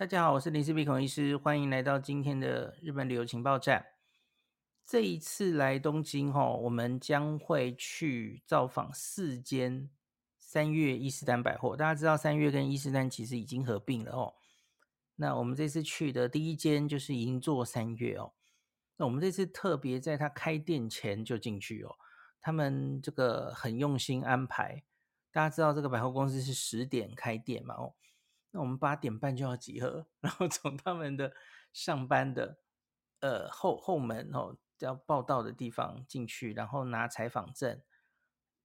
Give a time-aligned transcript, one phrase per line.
[0.00, 3.84] 大家好，我是林氏鼻孔医师，欢迎来到今天的日本旅游情报站。
[4.82, 9.90] 这一次来东京哈，我们将会去造访四间
[10.38, 11.76] 三越伊势丹百货。
[11.76, 14.32] 大家知道三越跟伊势丹其实已经合并了哦。
[15.16, 18.32] 那我们这次去的第一间就是银座三越哦。
[18.96, 21.94] 那我们这次特别在它开店前就进去哦，
[22.40, 24.82] 他们这个很用心安排。
[25.30, 27.92] 大家知道这个百货公司是十点开店嘛哦。
[28.52, 31.32] 那我们八点半就要集合， 然后从他们的
[31.72, 32.58] 上班的
[33.20, 37.80] 呃后后门哦，要报到的地方进去，然后拿采访证。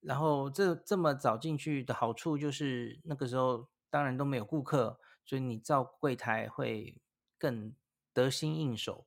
[0.02, 7.00] 然后这这么早进去的好处就是那个时候当然都没有顾客，所以你照柜台会
[7.38, 7.76] 更
[8.12, 9.06] 得心应手，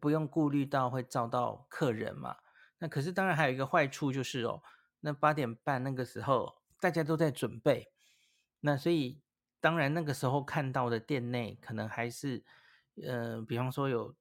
[0.00, 2.38] 不用顾虑到会照到客人嘛。
[2.78, 4.62] 那可是当然还有一个坏处就是哦，
[5.00, 7.92] 那八点半那个时候大家都在准备，
[8.60, 9.20] 那所以。
[9.60, 12.42] 当然，那个时候看到的店内可能还是，
[13.06, 14.16] 呃，比方说有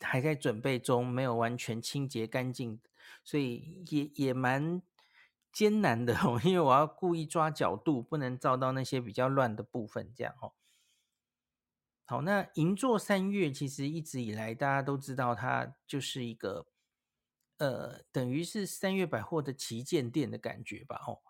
[0.00, 2.80] 还在准备中，没有完全清洁干净，
[3.22, 4.80] 所以也也蛮
[5.52, 6.40] 艰难的哦。
[6.44, 10.54] 因为我要故意抓角度，不能照到那些比较乱的部分，这样哦。
[12.06, 16.66] 好，那银座三月其实一直以来大家都知道，它就是一个，
[17.58, 21.20] 呃，等于是三月百货的旗舰店的感觉吧，哦。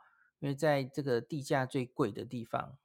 [0.42, 2.76] 因为在这个地价最贵的地方，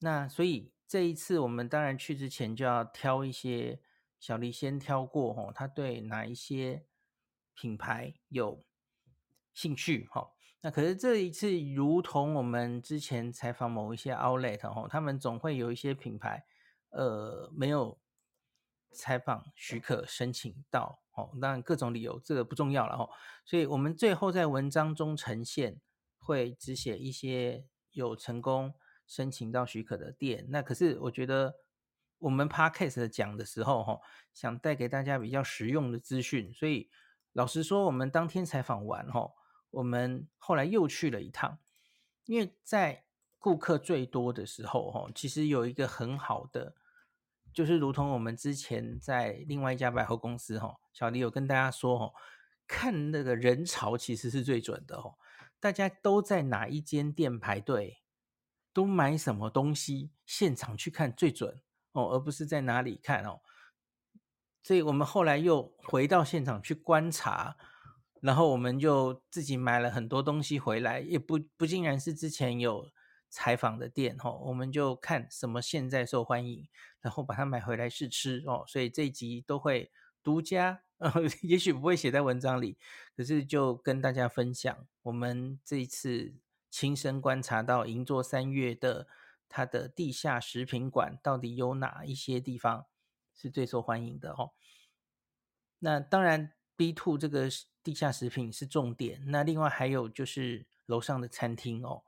[0.00, 3.80] 那所以这一次我们当然去之前就要挑一些
[4.20, 6.84] 小黎先挑过哦，他对哪一些
[7.54, 8.62] 品牌有
[9.54, 10.30] 兴趣哈？
[10.60, 16.44] 那可是这一次，如同我们之前采访某一些 Outlet 哦，他们总会有一些品牌
[16.90, 17.98] 呃没有
[18.92, 23.08] 采访许可申请到哦，当然各种理由这个不重要了哦，
[23.46, 25.80] 所以我们最后在文章中呈现。
[26.26, 28.74] 会只写一些有成功
[29.06, 31.54] 申请到许可的店，那可是我觉得
[32.18, 34.00] 我们 Podcast 讲的时候，哈，
[34.34, 36.90] 想带给大家比较实用的资讯，所以
[37.32, 39.30] 老实说，我们当天采访完，哈，
[39.70, 41.60] 我们后来又去了一趟，
[42.24, 43.04] 因为在
[43.38, 46.74] 顾客最多的时候，哈，其实有一个很好的，
[47.54, 52.12] 就是如同我们之前在另外一家百货公司，哈，小李有跟大家说，哈，
[52.66, 55.14] 看那个人潮其实是最准的，哈。
[55.58, 58.02] 大家都在哪一间店排队，
[58.72, 61.62] 都买什么东西，现场去看最准
[61.92, 63.40] 哦，而不是在哪里看哦。
[64.62, 67.56] 所以我们后来又回到现场去观察，
[68.20, 72.90] 然后我们就自己买了很多东西回来，也不不尽然是之前有
[73.30, 76.68] 采访的店哦，我们就看什么现在受欢迎，
[77.00, 78.64] 然后把它买回来试吃哦。
[78.66, 79.90] 所以这一集都会
[80.22, 80.82] 独家。
[80.98, 81.12] 呃，
[81.42, 82.78] 也许不会写在文章里，
[83.14, 86.34] 可是就跟大家分享，我们这一次
[86.70, 89.06] 亲身观察到银座三月的
[89.48, 92.86] 它的地下食品馆到底有哪一些地方
[93.34, 94.52] 是最受欢迎的哦。
[95.80, 97.48] 那当然，B two 这个
[97.82, 102.04] 地下食品是重点，那另外还有就是楼上的餐厅哦。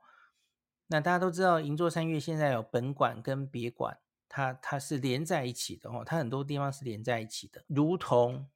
[0.87, 8.49] 那大家都知道，银座三月现在有本馆跟别馆，它它是连在一起的哦，它很多地方是连在一起的，如同。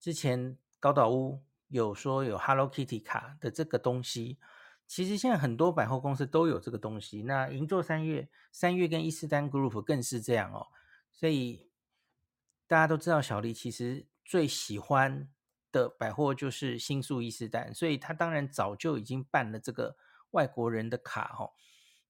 [0.00, 4.38] 之前高岛屋有说有 Hello Kitty 卡的这个东西，
[4.86, 7.22] 其实现在很多百货公司都有这个东西。
[7.22, 10.68] 那银座三月、三月跟伊斯丹 Group 更是这样哦。
[11.12, 11.68] 所以
[12.66, 15.28] 大家都知道，小丽其实最喜欢
[15.70, 19.96] 的百货就是新宿伊斯丹，所以他当然早就已经办了这个
[20.30, 21.52] 外国人的卡哦。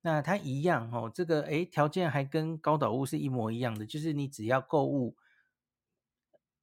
[0.02, 5.16] 那他一样哦，这个诶条件还跟高岛屋是一模一样的，就是你只要购物。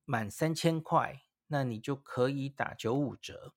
[0.09, 3.53] 满三千块，那你就可以打九五折。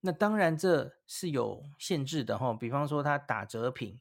[0.00, 4.00] 那当然这是有限制的哈，比方说它打折品，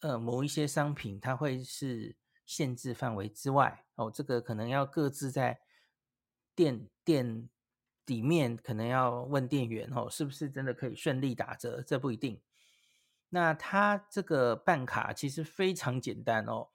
[0.00, 4.10] 呃，某一些商品它会是限制范围之外哦。
[4.10, 5.60] 这个可能要各自在
[6.54, 7.48] 店店
[8.04, 11.80] 里面，可能要问店员哦，是不是真的可以顺利打折？
[11.80, 12.38] 这不一定。
[13.30, 16.68] 那它这个办卡其实非常简单哦。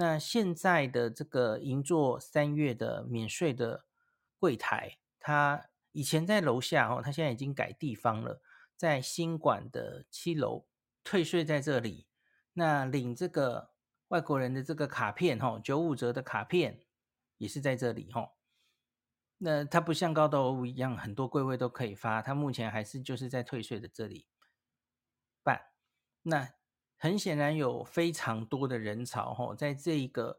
[0.00, 3.84] 那现在的这个银座三月的免税的
[4.38, 8.40] 柜台，它以前在楼下哦，它现在已经改地方了，
[8.76, 10.66] 在新馆的七楼，
[11.02, 12.06] 退税在这里。
[12.52, 13.72] 那领这个
[14.08, 16.84] 外国人的这个卡片哈，九五折的卡片
[17.38, 18.34] 也是在这里哈。
[19.38, 24.28] 那它不像高岛屋一样，很多柜位都可以发，它目前还是就是在退税的这里
[25.42, 25.60] 办。
[26.22, 26.48] 那
[26.98, 30.38] 很显然有非常多的人潮哈，在这一个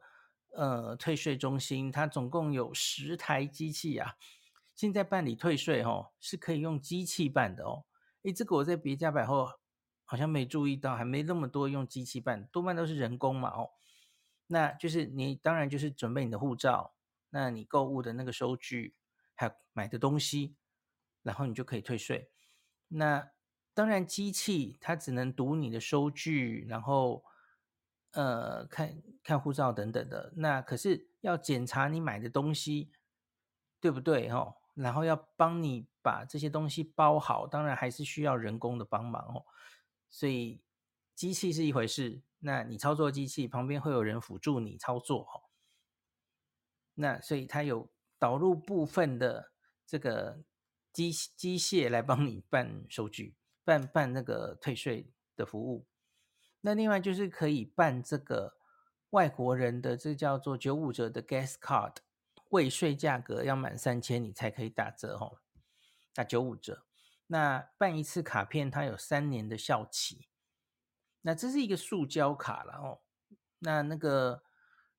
[0.52, 4.16] 呃退税中心，它总共有十台机器啊。
[4.76, 7.86] 现在办理退税哈是可以用机器办的哦。
[8.24, 9.60] 诶，这个我在别家百货
[10.06, 13.72] 好像没注意到，还没那么多用机器办，多半都是人工嘛哦。
[14.48, 16.94] 那就是你当然就是准备你的护照，
[17.30, 18.96] 那你购物的那个收据，
[19.36, 20.56] 还有买的东西，
[21.24, 22.30] 然后你就可以退税。
[22.88, 23.30] 那
[23.74, 27.24] 当然机器它只能读你的收据，然后
[28.12, 30.34] 呃看看护照等等的。
[30.36, 32.92] 那可是要检查你买的东西
[33.80, 34.56] 对不对哦？
[34.74, 39.46] 然后要帮你把这些东西包好，当然还是需要人工的帮忙哦。
[40.10, 40.62] 所以
[41.16, 42.22] 机器是一回事。
[42.40, 45.44] 那你操作机器旁边会有人辅助你操作哦，
[46.94, 49.52] 那所以它有导入部分的
[49.86, 50.42] 这个
[50.94, 53.36] 机机械来帮你办收据、
[53.70, 55.86] 办办那个退税的服务。
[56.62, 58.58] 那另外就是可以办这个
[59.12, 61.98] 外国人的，这叫做九五折的 gas card，
[62.50, 65.38] 未税价格要满三千你才可以打折哦，
[66.16, 66.84] 打九五折。
[67.28, 70.28] 那办一次卡片它有三年的效期。
[71.22, 73.02] 那这是一个塑胶卡了哦，
[73.60, 74.42] 那那个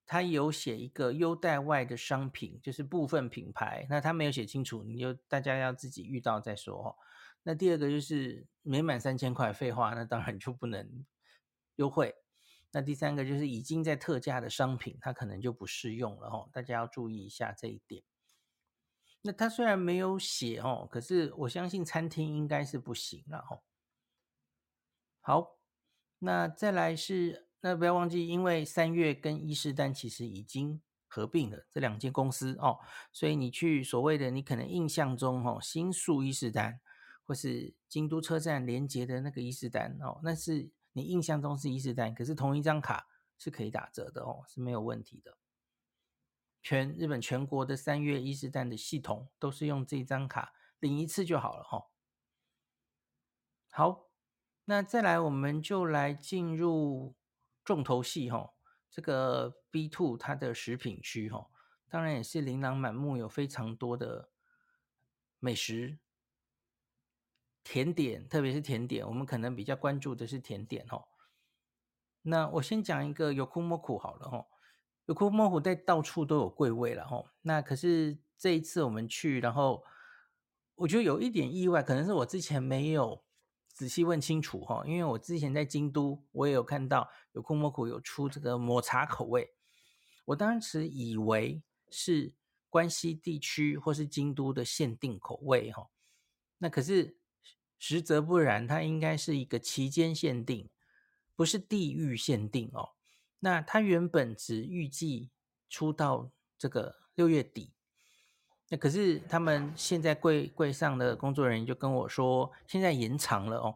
[0.07, 6.95] 他有写一个优待外的商品，就是部分品牌，那他没有写清楚，你就大家要自己遇到再说哦。
[7.43, 11.05] 那第二个就是没满三千块，废话，那当然就不能
[11.77, 12.15] 优惠。
[12.73, 18.03] 那第三个就是已经在特价的商品，它可能就不适用了哦，大家要注意一下这一点。
[19.23, 23.63] 那他虽然没有写哦，可是我相信餐厅应该是不行了哦。
[25.21, 25.57] 好。
[26.23, 32.79] 那再来是，那不要忘记，因为三月跟伊势丹其实已经合并了这两间公司哦，
[33.11, 36.79] 所以你去所谓的你可能印象中哦，新宿伊势丹
[37.31, 43.07] 或是京都车站连接的那个伊势丹哦，那是你印象中是伊势丹，可是同一张卡
[43.39, 45.39] 是可以打折的哦，是没有问题的。
[46.61, 51.87] 全日本全国的三月伊势丹的系统都是用这张卡领一次就好了哈、哦。
[53.71, 54.11] 好。
[54.65, 57.15] 那再来，我们就来进入
[57.65, 58.53] 重头戏哈，
[58.91, 61.49] 这个 B two 它的食品区哈，
[61.89, 64.31] 当然也是琳琅满目，有非常多的
[65.39, 65.99] 美食、
[67.71, 71.05] 甜点，特别是甜点，我们可能比较关注的是甜点哦。
[72.23, 74.45] 那我先讲一个有库莫库好了哈
[75.07, 77.23] ，Yokumoku 在到处都有柜位了哈。
[77.43, 79.85] 那可是这一次我们去，然后
[80.75, 83.23] 我觉得有一点意外，可能是我之前没有。
[83.73, 89.55] 仔细问清楚哈，因为我之前在京都，我也有看到有库莫库有出这个抹茶口味，
[90.27, 92.35] 我当时以为是
[92.69, 95.89] 关西地区或是京都的限定口味哈，
[96.59, 97.20] 那可是
[97.81, 100.69] 实则不然，它应该是一个期间限定，
[101.35, 102.91] 不是地域限定哦。
[103.41, 105.31] 那它原本只预计
[105.69, 107.73] 出到这个六月底。
[108.69, 113.75] 那可是他们现在柜柜上的工作人员就跟我说，现在延长了哦，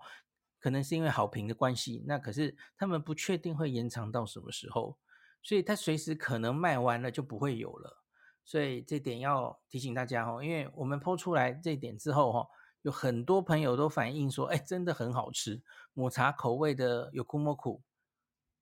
[0.60, 2.04] 可能是因为好评的关系。
[2.06, 4.96] 那可是他们不确定会延长到什么时候，
[5.42, 8.04] 所以他随时可能卖完了就不会有了。
[8.44, 12.46] 所以这点要提醒大家哦，因为我们 po 出来这点之后哈，
[12.84, 15.60] 有很多朋友都反映说，哎，真的很好吃，
[15.92, 17.80] 抹茶口味的 Yokumoku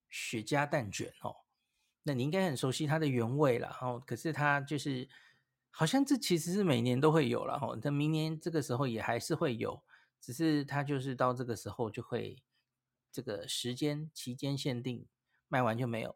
[0.09, 1.35] 雪茄蛋卷哦。
[2.01, 5.07] 那你应该很熟悉它的原味了哦，可是它就是。
[5.75, 9.81] 好像这其实是每年都会有了哈，但明年这个时候也还是会有，
[10.21, 12.43] 只是它就是到这个时候就会
[13.11, 15.07] 这个时间期间限定
[15.47, 16.15] 卖完就没有。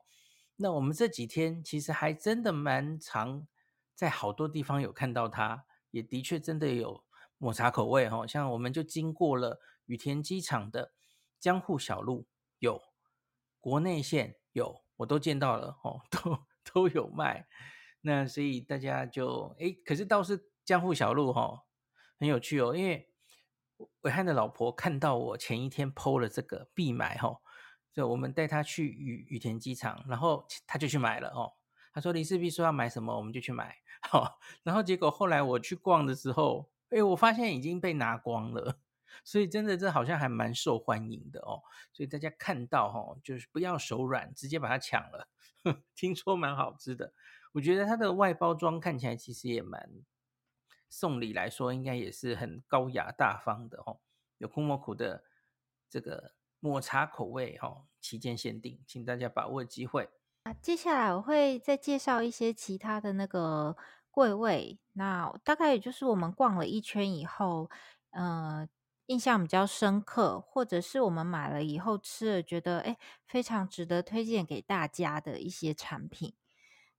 [0.58, 3.48] 那我们这几天其实还真的蛮常
[3.96, 7.04] 在好多地方有看到它，也的确真的有
[7.38, 10.94] 抹茶口味哈，像我们就经过了羽田机场的
[11.40, 12.28] 江户小路
[12.60, 12.82] 有，
[13.60, 17.48] 国内线有，我都见到了哦， 都都有卖。
[18.02, 21.62] 那所以大家就哎，可是倒是江户小路哈、哦，
[22.20, 22.76] 很有趣哦。
[22.76, 23.12] 因为
[24.02, 27.42] 伟汉的老婆看到我前一天剖了这个必买哈、哦，
[27.92, 31.54] 所以我们带他去羽羽田机场，然后他就去买了哦。
[31.94, 33.76] 他说林世璧说要买什么，我们就去买。
[34.02, 34.32] 好、哦，
[34.64, 38.80] 然后结果后来我去逛的时候，哎，我发现已经被拿光了。
[39.24, 41.64] 所以真的这好像还蛮受欢迎的哦。
[41.92, 45.28] 所以大家看到哈、哦，就是不要手软，直接把它抢了。
[45.96, 47.14] 听说蛮好吃的。
[47.54, 49.90] 我觉得它的外包装看起来其实也蛮，
[50.90, 54.00] 送礼来说应该也是很高雅大方的哦。
[54.38, 55.24] 有 Yokumoku 的
[55.90, 60.10] 这个抹茶口味哈，期间限定，请大家把握机会。
[60.44, 63.76] 啊，接下来我会再介绍一些其他的那个
[64.18, 67.70] 柜位，那大概也就是我们逛了一圈以后，
[68.10, 68.68] 呃，
[69.06, 72.98] 印象比较深刻，或者是我们买了以后吃了觉得哎
[73.28, 76.34] 非常值得推荐给大家的一些产品。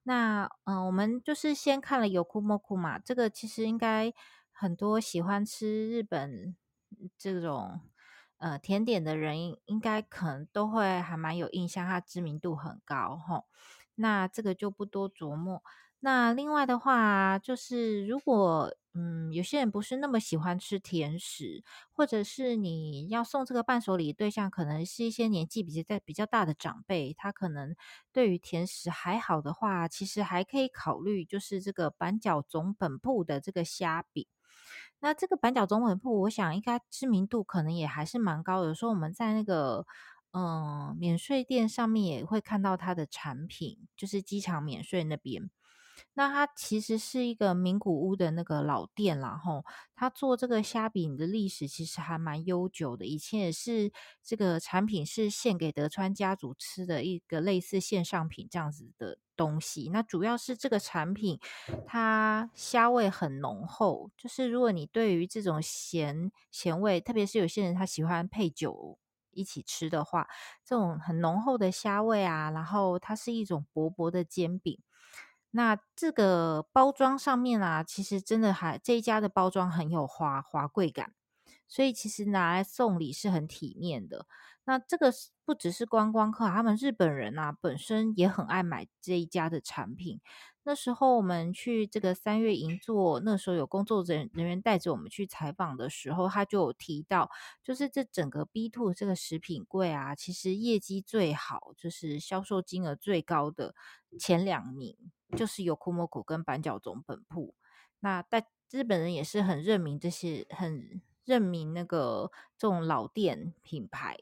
[0.04, 4.14] 那嗯、我们就是先看了 Yokumoku 嘛，这个其实应该
[4.52, 6.56] 很多喜欢吃日本
[7.18, 7.80] 这种
[8.36, 13.46] 呃甜点的人，应该可能都会还蛮有印象，它知名度很高吼。
[13.96, 15.64] 那这个就不多琢磨。
[16.00, 27.74] 那另外的话，就是如果嗯有些人不是那么喜欢吃甜食，或者是你要送这个伴手礼对象，可能是一些年纪比较在比较大的长辈，他可能
[28.12, 34.26] 对于甜食还好的话，其实还可以考虑就是这个板角总本铺的这个虾饼。
[35.00, 38.64] 那这个板角总本铺，我想应该知名度可能也还是蛮高。
[38.64, 39.84] 有时候我们在那个
[40.32, 45.50] 嗯免税店上面也会看到它的产品，就是机场免税那边。
[46.14, 49.64] 那它其实是一个名古屋的那个老店啦，吼，
[49.94, 59.88] 它做这个虾饼的历史其实还蛮悠久的，以前也是这个产品是献给德川家族吃的一个类似线上品这样子的东西。
[59.92, 61.38] 那主要是这个产品
[61.86, 68.98] 它虾味很浓厚，就是如果你对于这种咸咸味，特别是有些人他喜欢配酒
[69.30, 70.26] 一起吃的话，
[70.64, 74.80] 这种很浓厚的虾味啊，然后它是一种薄薄的煎饼。
[75.50, 81.14] 那这个包装上面啊，其实真的还这一家的包装很有华华贵感，
[81.66, 84.26] 所以其实拿来送礼是很体面的。
[84.64, 85.10] 那这个
[85.46, 90.20] 不只是观光客，他们日本人啊本身也很爱买这一家的产品。
[90.64, 97.30] 那时候我们去这个三月银座，那时候有工作人人员带着我们去采访的时候，他就有提到，
[97.64, 103.74] 就是这整个 B two 这个食品柜啊，其实业绩最好，就是销售金额最高的
[104.18, 104.94] 前两名。
[105.36, 107.54] 就是有 Yokomoku 跟板角总本铺，
[108.00, 114.16] 那但日本人也是很认明这些，很认明那个这种老店品牌。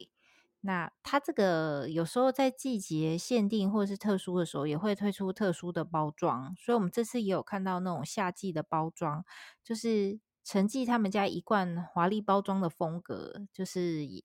[0.62, 6.56] 那它这个有时候在季节限定或者是特殊的时候，也会推出特殊的包装。
[6.56, 9.24] 所以我们这次也有看到那种夏季的包装，
[9.62, 14.24] 就是承继他们家一贯华丽包装的风格，就是也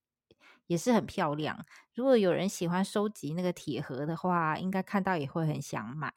[0.66, 1.64] 也是很漂亮。
[1.94, 6.12] 如果有人喜欢收集那个铁盒的话，应该看到也会很想买。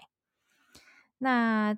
[1.24, 1.74] 那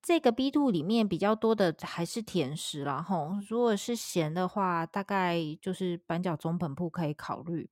[0.00, 3.40] 这个 B two 里面比较多的还是甜食啦，吼。
[3.48, 7.68] 如果是咸的话，大概就是板角中本铺可以考虑。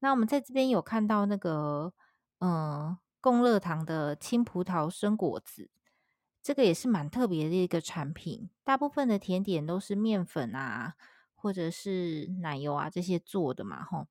[0.00, 1.94] 那我们在这边有看到那个，
[2.40, 5.70] 嗯，共乐堂的青葡萄生果子，
[6.42, 8.50] 这个也是蛮特别的一个产品。
[8.62, 10.96] 大部分的甜点都是面粉啊，
[11.34, 14.06] 或者是奶油啊这些做的嘛，吼。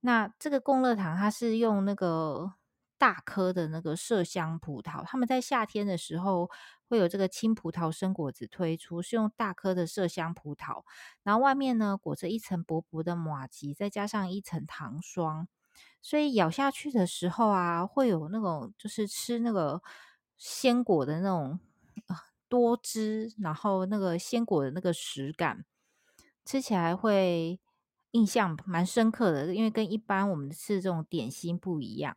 [0.00, 2.52] 那这个共乐堂它是用那个。
[2.98, 6.50] 大颗的那个麝香葡萄，他们在夏天的时候
[6.88, 10.82] 会有这个青葡萄生果子推出，是用大颗的麝香葡萄，
[11.22, 15.46] 然后外面呢裹着一层薄薄的麻糬，再加上一层糖霜，
[16.00, 19.82] 所以咬下去的时候啊，会有那种就是吃那个
[20.38, 21.60] 鲜果的那种
[22.48, 25.64] 多汁，然后那个鲜果的那个实感，
[26.44, 27.60] 吃起来会
[28.12, 32.16] 印象蛮深刻的，因为跟一般我们吃这种点心不一样。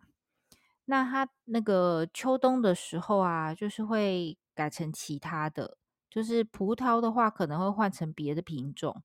[0.90, 5.78] 那它那个秋冬的时候啊，就是会改成其他的，
[6.10, 9.04] 就是葡萄的话可能会换成别的品种，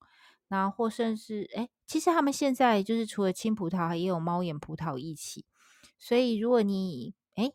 [0.48, 5.44] 那或甚至哎，其实他们现在就是除了青葡萄，也有猫眼葡萄一起。
[5.98, 7.52] 所以如果你哎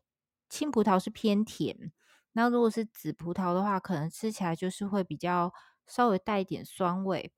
[0.47, 1.91] 青葡萄是偏甜，
[2.33, 5.51] 那如果是紫葡萄的话，可能吃起来就是会比较
[5.87, 7.33] 稍微带一点酸味。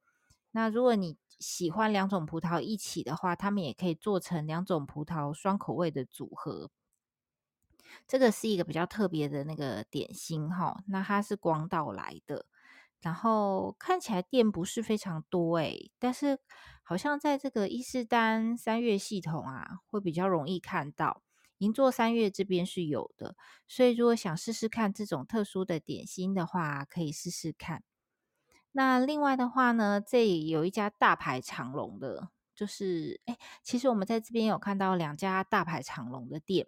[0.51, 6.69] 那如果你喜欢两种葡萄一起的话，他们也可以做成两种葡萄双口味的组合。
[8.07, 12.45] 这个是一个比较特别的那个点心哈，那它是广岛来的，
[12.99, 16.39] 然后看起来店不是非常多诶，但是
[16.83, 21.21] 好像在这个伊势丹三月系统啊，会比较容易看到。
[21.59, 23.35] 银座三月这边是有的，
[23.67, 27.83] 所以如果想试试看这种特殊的点心的话，可以试试看。
[28.71, 36.65] 那另外的话呢，这里有一家大排长龙的，就是诶，其实我们在这边有看到两家大排长龙的店。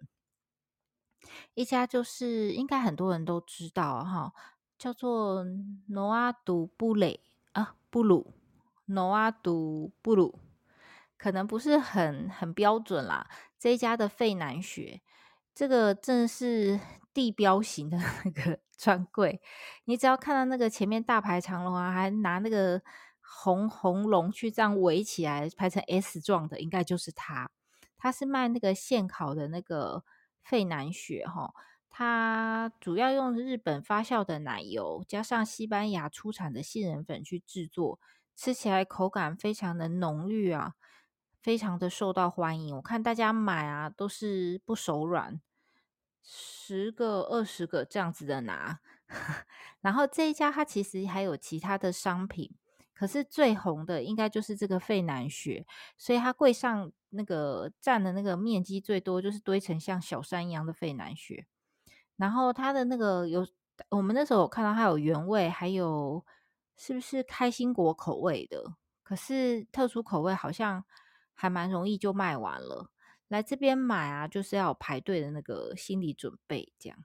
[1.53, 4.33] 一家就是应该很多人都知道哈，
[4.77, 5.45] 叫做
[5.87, 7.21] 诺阿杜布雷
[7.53, 8.33] 啊布鲁
[8.85, 10.39] 诺阿杜布鲁，
[11.17, 13.29] 可能不是很很标准啦。
[13.57, 15.01] 这一家的费南雪，
[15.55, 16.79] 这个正是
[17.13, 19.41] 地标型的那个 专柜，
[19.85, 22.81] 你只要看到那个前面大排长龙啊，还拿那个
[23.21, 27.49] 红红龙去这样围起来排成 S 状的，应该就是它。
[27.97, 30.03] 它是卖那个现烤的那个。
[30.43, 31.53] 费南雪哈，
[31.89, 38.00] 它主要用日本发酵的奶油，加上西班牙出产的杏仁粉去制作，
[38.35, 40.73] 吃起来口感非常的浓郁啊，
[41.41, 42.75] 非常的受到欢迎。
[42.75, 45.39] 我看大家买啊，都是不手软，
[46.21, 48.79] 十个、二十个这样子的拿。
[49.81, 52.55] 然后这一家它其实还有其他的商品，
[52.93, 61.46] 可是最红的应该就是这个费南雪，所以它柜上那个占的那个面积最多，就是堆成像小山一样的费南雪。
[62.17, 63.46] 然后它的那个有，
[63.89, 66.24] 我们那时候有看到它有原味，还有
[66.75, 68.75] 是不是开心果口味的？
[69.03, 70.84] 可是特殊口味好像
[71.34, 72.89] 还蛮容易就卖完了。
[73.27, 77.03] 来这边买啊，就是要排队的那个心理准备，这样。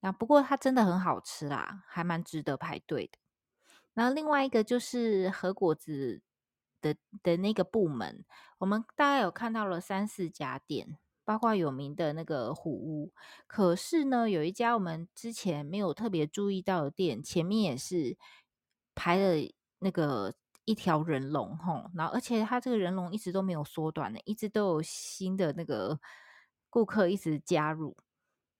[0.00, 3.18] 那不过它真的很好吃啦，还蛮值得排队的。
[3.94, 6.22] 然后另外一个就是和果子
[6.80, 8.24] 的的那个部门，
[8.58, 13.12] 我们大概有看到了三四家店，包括有名的那个虎屋。
[13.46, 18.16] 可是呢，有一家我们之前没有特别注意到的店，前面也是
[18.94, 19.34] 排了
[19.78, 20.34] 那个
[20.64, 25.98] 一条人龙，吼，然后而且它这个人龙一直都没有缩短的，一直都有新的那个
[26.68, 27.96] 顾客一直加入。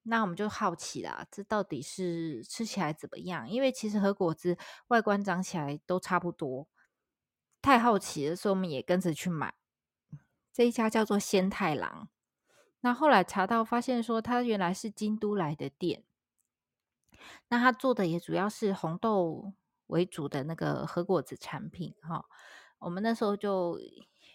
[0.05, 3.49] 那我们就好奇啦，这到底是吃起来怎么样？
[3.49, 4.57] 因为其实和果子
[4.89, 6.67] 外观长起来都差不多，
[7.62, 9.55] 太好奇了，所以我们也跟着去买。
[10.52, 12.09] 这一家叫做仙太郎。
[12.81, 16.05] 那后来查到发现说，他原来是京都来的店。
[17.49, 19.52] 那他做的也主要是红豆
[19.88, 22.25] 为主的那个和果子产品哈。
[22.79, 23.79] 我们那时候就。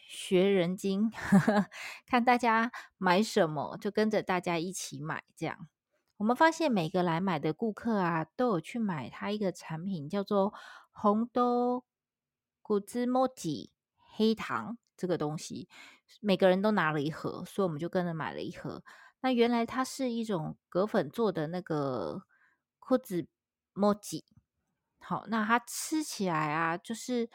[0.08, 1.12] 学人精，
[2.06, 5.24] 看大家买什么，就跟着大家一起买。
[5.36, 5.68] 这样，
[6.18, 10.54] 我们发现每个来买的顾客啊，都有去买他一个产品，叫做
[10.92, 11.84] 红豆
[12.66, 13.72] 果汁摩吉
[14.16, 15.70] 黑糖这个东西。
[16.20, 18.84] 每个人都拿了一盒，所以我们就跟着买了一盒。
[19.22, 22.24] 那原来它是一种葛粉做的那个
[22.80, 23.28] 果汁
[23.74, 24.26] 摩吉。
[24.98, 27.30] 好，那它吃起来啊，就是。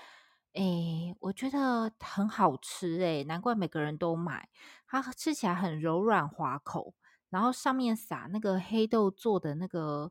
[0.52, 4.48] 哎，我觉得很好吃哎，难怪每个人都买。
[4.84, 6.92] 它吃起来很柔软滑口，
[7.28, 10.10] 然后上面撒那个黑豆做的那个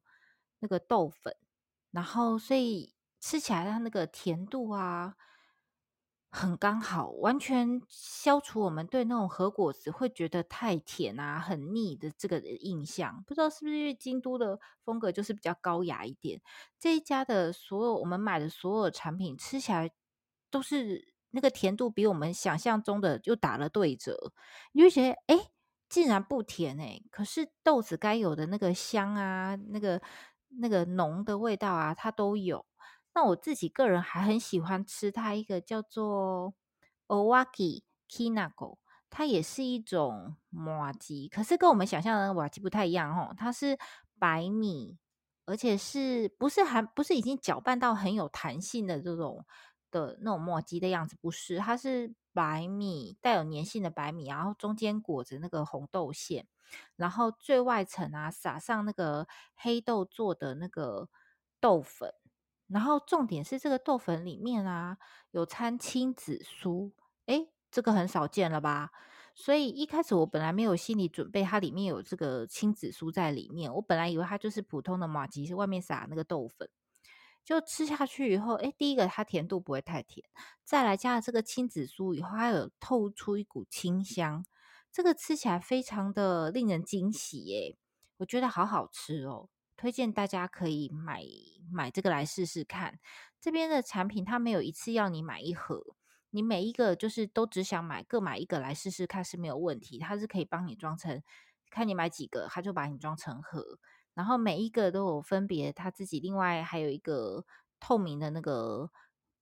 [0.60, 1.36] 那个豆粉，
[1.92, 5.16] 然后所以吃起来它那个甜度啊，
[6.30, 13.24] 很刚好，完全消除我们对那种和果子会觉得太甜啊、很腻的这个印象。
[13.28, 16.42] 不知道是不是因为京都的风格就是比较高雅一点，
[16.80, 19.92] 这一家的所有我们买的所有产品吃起来。
[20.52, 24.34] 都是那个甜度比我们想象中的就打了对折，
[24.72, 25.52] 你就觉得哎，
[25.88, 30.02] 竟然不甜哎，可是豆子该有的那个香啊，那个
[30.60, 32.66] 那个浓的味道啊，它都有。
[33.14, 36.54] 那我自己个人还很喜欢吃它一个叫做
[37.08, 38.78] owaki kinago，
[39.10, 43.78] 它也是一种麻糬，可是跟我们想象的麻糬不太一样哦，它是
[44.18, 44.98] 白米，
[45.46, 49.46] 而且是不是还不是已经搅拌到很有弹性的这种。
[49.92, 56.46] 的那种麻糬的样子不是，它是白米带有粘性的白米，然后中间裹着那个红豆馅，
[56.96, 61.10] 然后最外层啊撒上那个黑豆做的那个
[61.60, 62.14] 豆粉，
[62.70, 64.98] 然后重点是这个豆粉里面啊
[65.32, 66.94] 有掺青紫苏，
[67.26, 68.92] 诶，这个很少见了吧？
[69.36, 76.70] 所以一开始我本来没有心理准备，它里面有这个青紫苏在里面，我本来以为它就是普通的麻吉，是外面撒那个豆粉。
[77.46, 80.24] 就吃下去以后，哎，第一个它甜度不会太甜，
[80.64, 84.46] 再来加了这个青紫苏以后，它有透出一股清香，
[84.92, 87.76] 这个吃起来非常的令人惊喜耶，
[88.18, 89.50] 我觉得好好吃哦，
[89.80, 91.24] 推荐大家可以买
[91.72, 93.00] 买这个来试试看。
[93.40, 95.96] 这边的产品它没有一次要你买一盒，
[96.32, 101.24] 你每一个就是都只想买各买一个来试试看是没有问题，它是可以帮你装成，
[101.70, 103.80] 看你买几个，它就把你装成盒。
[104.14, 107.46] 然后每一个都有分别，它自己另外还有一个
[107.80, 108.92] 透明的那个，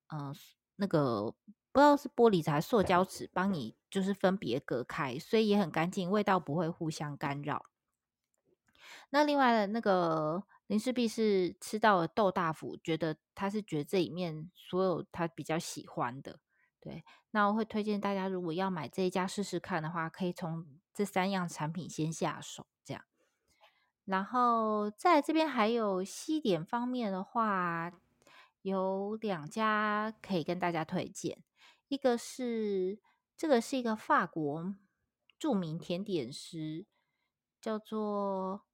[0.10, 0.34] 嗯、呃，
[0.76, 1.34] 那个
[1.72, 7.66] 不知道是玻璃还是塑胶纸，帮你就是分别隔开，所以也很干净，味道不会互相干扰。
[9.10, 16.40] 那另外的那个林氏璧是吃到了豆大福，觉得他是觉得这里面所有他比较喜欢的，
[16.80, 17.04] 对。
[17.32, 23.04] 那我会推荐大家，如果要买这一家试试看的话，可以从这三样产品先下手，这样。
[24.06, 27.92] 然后在这边还有西点方面的话，
[28.62, 31.44] 有两家可以跟大家推荐。
[31.88, 33.00] 一个是
[33.38, 34.76] 这个是一个法国
[35.38, 36.86] 著名甜点师，
[37.62, 38.67] 叫做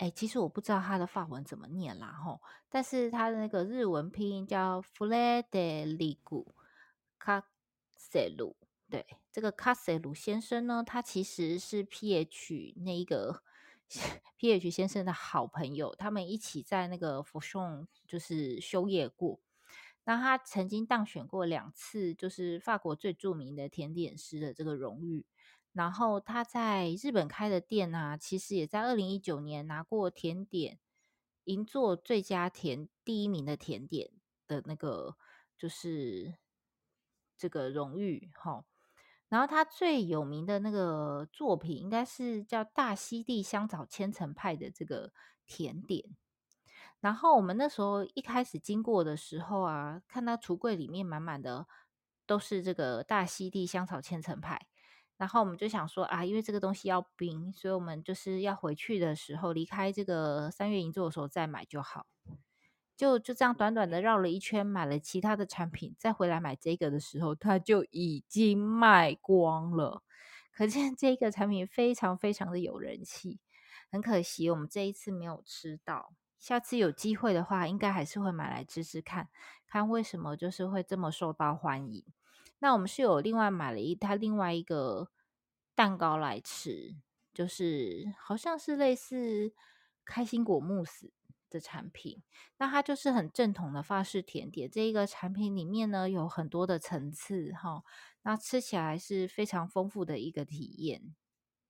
[0.00, 6.16] 哎，其实我不知道他的法文怎么念啦吼，但是他的那个日文拼音叫 Frédéric
[7.18, 8.54] Casselou。
[8.88, 13.42] 对，这个 Casselou 先生呢，他其实是 PH 那一个。
[14.38, 19.40] P.H 先生的好朋友，他们一起在那个福颂就是修业过。
[20.04, 25.26] 那他曾经当选过两次，就是法国最著名的甜点师的这个荣誉。
[25.80, 30.78] 然后他在日本开的店啊，其实也在二零一九年拿过甜点
[31.44, 34.10] 银座最佳甜第一名的甜点
[34.46, 35.16] 的那个
[35.56, 36.34] 就是
[37.38, 38.66] 这个荣誉哈。
[39.30, 45.14] 然后他最有名的那个作品应该是叫大溪地香草千层派的这个
[45.46, 46.14] 甜点。
[47.00, 51.66] 然后我们那时候一开始经过的时候啊，看到橱柜里面满满的
[52.26, 54.66] 都是这个大溪地香草千层派。
[55.20, 62.06] 然后我们就想说啊，因为这个东西要冰，所以我们就是要回去的时候离开这个三月银座的时候再买就好。
[62.96, 70.02] 就就这样短短的绕了一圈，买了其他的产品，再回来买这个的时候，它就已经卖光了。
[70.54, 73.40] 可见这个产品非常非常的有人气。
[73.90, 76.14] 很可惜，我们这一次没有吃到。
[76.38, 79.28] 下次有机会的话，应该还是会买来吃吃看，
[79.66, 82.04] 看为什么就是会这么受到欢迎。
[82.60, 85.10] 那我们是有另外买了一它另外一个
[85.74, 86.94] 蛋糕来吃，
[87.34, 89.52] 就是好像是类似
[90.04, 91.12] 开心果慕斯。
[91.52, 92.22] 的产品，
[92.58, 94.70] 那它就是很正统的法式甜点。
[94.70, 97.82] 这一个产品里面呢，有很多的层次哈，
[98.22, 101.12] 那吃起来是非常丰富的一个体验。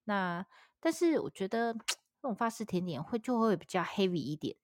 [0.05, 0.45] 那
[0.81, 1.73] 但是我觉得
[2.21, 4.55] 这种法式甜点会就会比较 heavy 一点，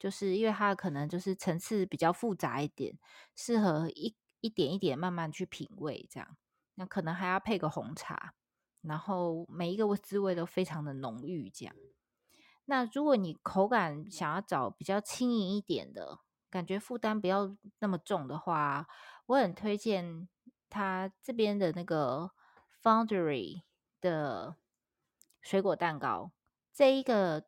[0.00, 2.98] 就是因为它可能就是层次比较复杂一点，
[3.36, 6.36] 适合一一点一点慢慢去品味这样。
[6.76, 8.34] 那可能还要配个红茶，
[8.82, 11.74] 然后每一个滋味都非常的浓郁这样。
[12.66, 16.18] 那如果你口感想要找比较轻盈一点的
[16.50, 18.86] 感觉，负担不要那么重的话，
[19.26, 20.28] 我很推荐
[20.68, 22.32] 它这边的那个
[22.82, 23.62] Foundry
[24.00, 24.56] 的
[25.40, 26.32] 水果蛋糕。
[26.72, 27.46] 这一个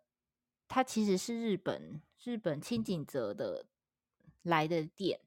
[0.69, 3.67] 它其实是日本日本清井泽的
[4.43, 5.21] 来的店。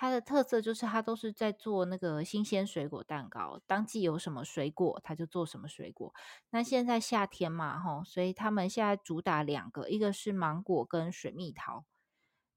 [0.00, 6.14] 它的特色就是它都是在做那个新鲜水果蛋糕，当季有什么水果，它就做什么水果。
[6.50, 11.84] 那现在夏天嘛，吼，所以他们现在主打两个，一个是芒果跟水蜜桃。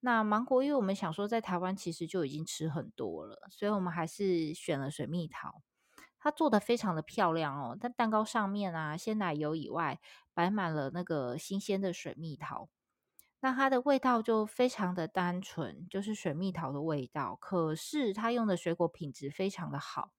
[0.01, 5.63] 那芒果，因为我们想说在台湾其实就已经吃很多了，所以我们还是选了水蜜桃。
[6.19, 9.99] 它做的非常的漂亮哦，但蛋糕上面啊，鲜奶油以外，
[10.36, 12.69] 摆满了那个新鲜的水蜜桃。
[13.43, 17.36] 那它的味道就非常的单纯，就是水蜜桃的味道。
[17.41, 20.12] 可是它用的水果品质非常的好，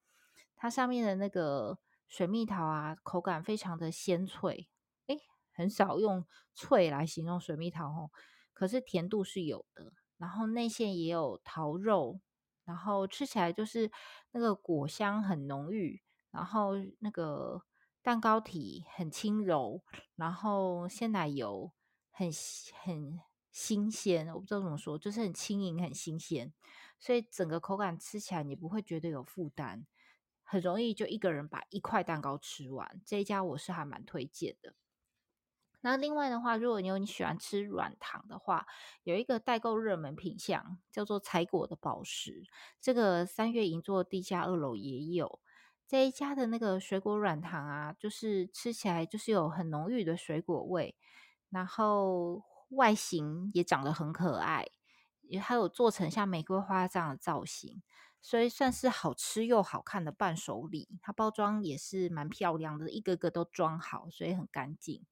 [0.56, 4.68] 它上面的那个水蜜桃啊，口感非常的鲜脆。
[5.06, 5.18] 诶，
[5.52, 8.10] 很少用脆来形容水蜜桃哦，
[8.52, 9.92] 可是甜度是有的。
[10.18, 12.20] 然后内馅也有桃肉，
[12.64, 13.90] 然后吃起来就是
[14.32, 17.62] 那个果香很浓郁，然后那个
[18.02, 19.82] 蛋糕体很轻柔，
[20.16, 21.72] 然后鲜奶油。
[22.12, 22.30] 很
[22.84, 23.20] 很
[23.50, 26.52] 新鲜，我不知道怎么说，就是很轻盈、很新鲜，
[26.98, 29.86] 所以整个口感吃起来你不会觉得有负担，
[30.44, 33.00] 很容易就一个人把一块蛋糕吃完。
[33.04, 34.74] 这一家我是还蛮推荐的。
[35.80, 38.66] 那另外的话，如果你有你喜欢吃软糖的话，
[39.02, 42.44] 有一个代购热门品项叫做采果的宝石，
[42.80, 45.40] 这个三月银座地下二楼也有
[45.88, 50.96] 这一家的那个水果软糖啊，就是吃起来就是有很浓郁的水果味。
[51.52, 54.66] 然后外形也长得很可爱，
[55.20, 57.82] 也还有做成像玫瑰花这样的造型，
[58.22, 60.88] 所以算是好吃又好看的伴手礼。
[61.02, 65.04] 它包装也是蛮漂亮的，一个个都装好，所以很干净。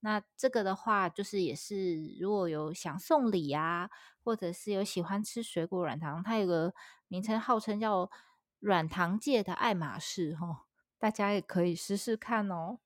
[0.00, 3.88] 那这个的话，就是也是如果有想送礼啊，
[4.24, 6.74] 或者是有喜欢吃水果软糖，它有个
[7.06, 8.10] 名称号称叫
[8.58, 10.66] 软糖界的爱马仕哦，
[10.98, 12.80] 大家也可以试试看哦。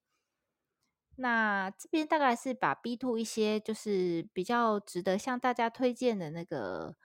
[1.21, 6.97] 那这边大概是把 B two 一些就是比较值得向大家推荐的那个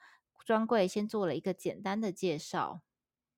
[0.46, 2.82] 专柜先做了一个简单的介绍。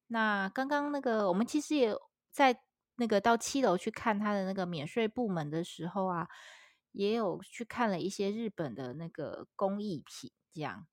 [0.08, 1.96] 那刚刚那个我们其实也
[2.30, 2.62] 在
[2.98, 6.28] 那个到七楼去看他的那个免税部门的时候啊，
[6.92, 10.86] 也有去看了一些日本的那个工艺品，这样。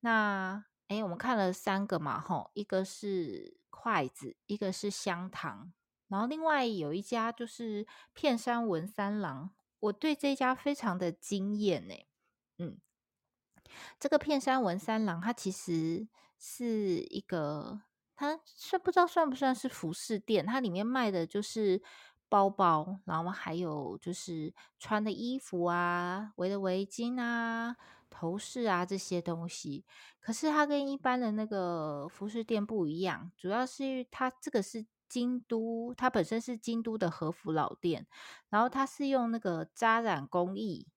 [0.00, 5.74] 那诶，我们看了三个嘛，吼，一个是筷子，一个是香糖。
[6.08, 11.94] 然后另外有一家就是片山文三郎，我对这家非常的惊艳呢。
[12.58, 12.78] 嗯，
[13.98, 16.06] 这个片山文三郎，它其实
[16.38, 17.80] 是一个，
[18.14, 21.82] 它算不知道算不算是服饰店，它里面卖的就是
[22.28, 27.74] 包包，然后还有就是穿的衣服啊、围的围巾啊、
[28.10, 29.84] 头饰啊这些东西。
[30.20, 34.84] 可是它跟一般的那个服饰店不一样，主要是它这个是。
[35.14, 38.04] 京都，它本身是京都的和服老店，
[38.48, 40.88] 然后它是用那个扎染工艺，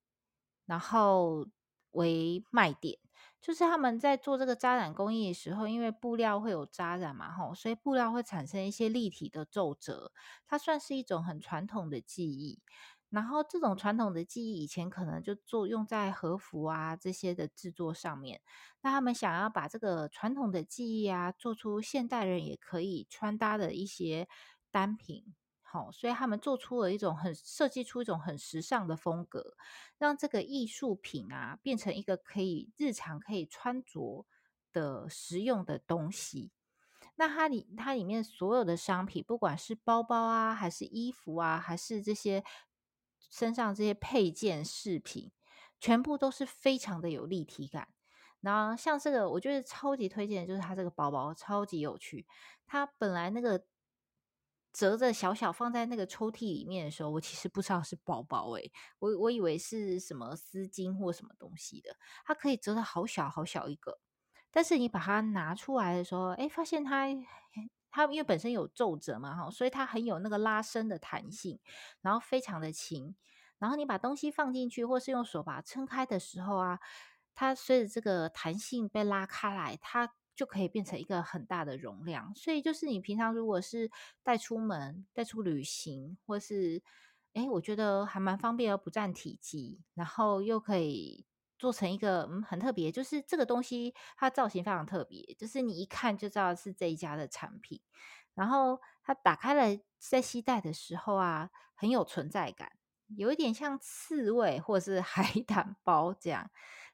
[0.66, 1.46] 然后
[1.92, 2.98] 为卖点。
[3.40, 10.12] 就是他们在做这个扎染工艺的时候，因为布料会有扎染嘛，吼，所以布料会产生一些立体的皱褶。
[10.48, 12.60] 它算是一种很传统的技艺。
[13.10, 18.42] 然后这种传统的技艺以前可能就做用在和服啊这些的制作上面，
[18.82, 24.28] 那他们想要把这个传统的技艺啊做出现代人也可以穿搭的一些
[24.72, 29.56] 单品，好，所以他们做出了一种很设计出一种很时尚的风格，
[29.98, 34.26] 让这个艺术品啊变成一个可以日常可以穿着
[34.74, 36.52] 的实用的东西。
[37.20, 42.44] 那它里它里面所有的商品，不管是包包啊，还是衣服啊，还是这些。
[43.30, 45.32] 身上这些配件饰品，
[45.80, 47.90] 全部都是非常的有立体感。
[48.42, 52.28] 然后像这个，我觉得超级推荐就是它这个包包，超级有趣。
[52.66, 53.66] 它本来那个
[54.74, 61.98] 折着小小放在那个抽屉里面的时候，我其实不知道是包包诶，我我以为是什么丝巾或什么东西的。
[62.26, 64.00] 它可以折的好小好小一个，
[64.52, 67.08] 但是你把它拿出来的时候，哎，发现它。
[67.98, 71.60] 它因为本身有皱褶嘛，哈，所以它很有那个拉伸的弹性，
[72.02, 73.16] 然后非常的轻。
[73.58, 76.80] 然后你把东西放进去，或是用手把它撑开的时候啊，
[77.34, 82.36] 它随着这个弹性被拉开来，它就可以变成一个很大的容量。
[82.36, 83.90] 所以就是你平常如果是
[84.22, 86.84] 带出门、带出旅行，或是
[87.34, 91.27] 诶，我觉得还蛮方便而不占体积，然后又可以。
[91.58, 97.82] 做成一个嗯很特别，就是这个东西它造型非常特别，就是你一看就知道是这一家的产品。
[98.36, 102.72] 然后它打开来在携带的时候啊，很有存在感，
[103.16, 106.50] 有一点像刺猬或者是 海胆包这样。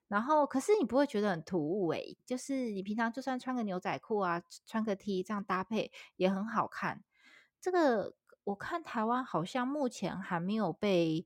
[0.07, 7.03] 然后可是你不会觉得很突兀诶，就是你平常就算穿个牛仔裤啊，穿个 T 这样搭配也很好看。
[7.59, 11.25] 这个我看台湾好像目前还没有被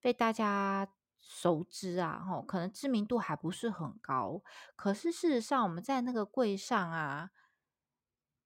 [0.00, 0.88] 被大家。
[1.30, 4.42] 熟知啊，吼，可能知名度还不是很高。
[4.74, 7.28] 可是事实上，我们在那个柜上啊，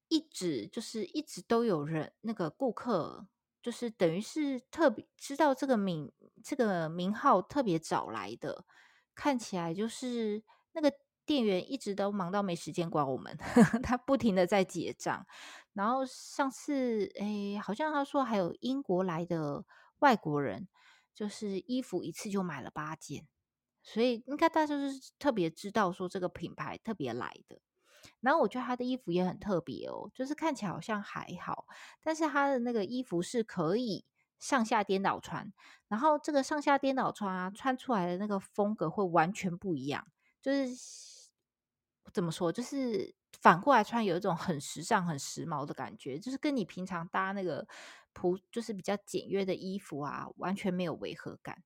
[0.09, 3.29] 一直就是一直都有人，那个顾客
[3.63, 8.65] 就是等于是特别知道这个名这个名号特别找来的，
[9.15, 10.43] 看起来就是
[10.73, 10.93] 那个
[11.25, 13.37] 店员一直都忙到没时间管我们，
[13.85, 15.25] 他不停的在结账。
[15.73, 19.65] 然后上次诶，好像他说还有英国来的
[20.01, 20.67] 外国人。
[21.15, 23.27] 就是衣服一次就买了八件，
[23.83, 27.61] 所以应该大家就是特别知道说这个品牌特别来的。
[28.21, 31.67] 然后我觉得他的衣服也很特别哦，就是看起来好像还好，
[32.03, 34.05] 但是他的那个衣服是可以
[34.39, 35.53] 上下颠倒穿，
[35.89, 40.07] 然后这个上下颠倒穿啊，穿出来的那个风格会完全不一样。
[40.41, 41.31] 就是
[42.13, 47.67] 怎么说，就是反过来穿有一种很时尚、很时髦的感觉，就是跟你平常搭那个。
[48.15, 51.63] 朴就是比较简约的衣服啊，完全没有违和感。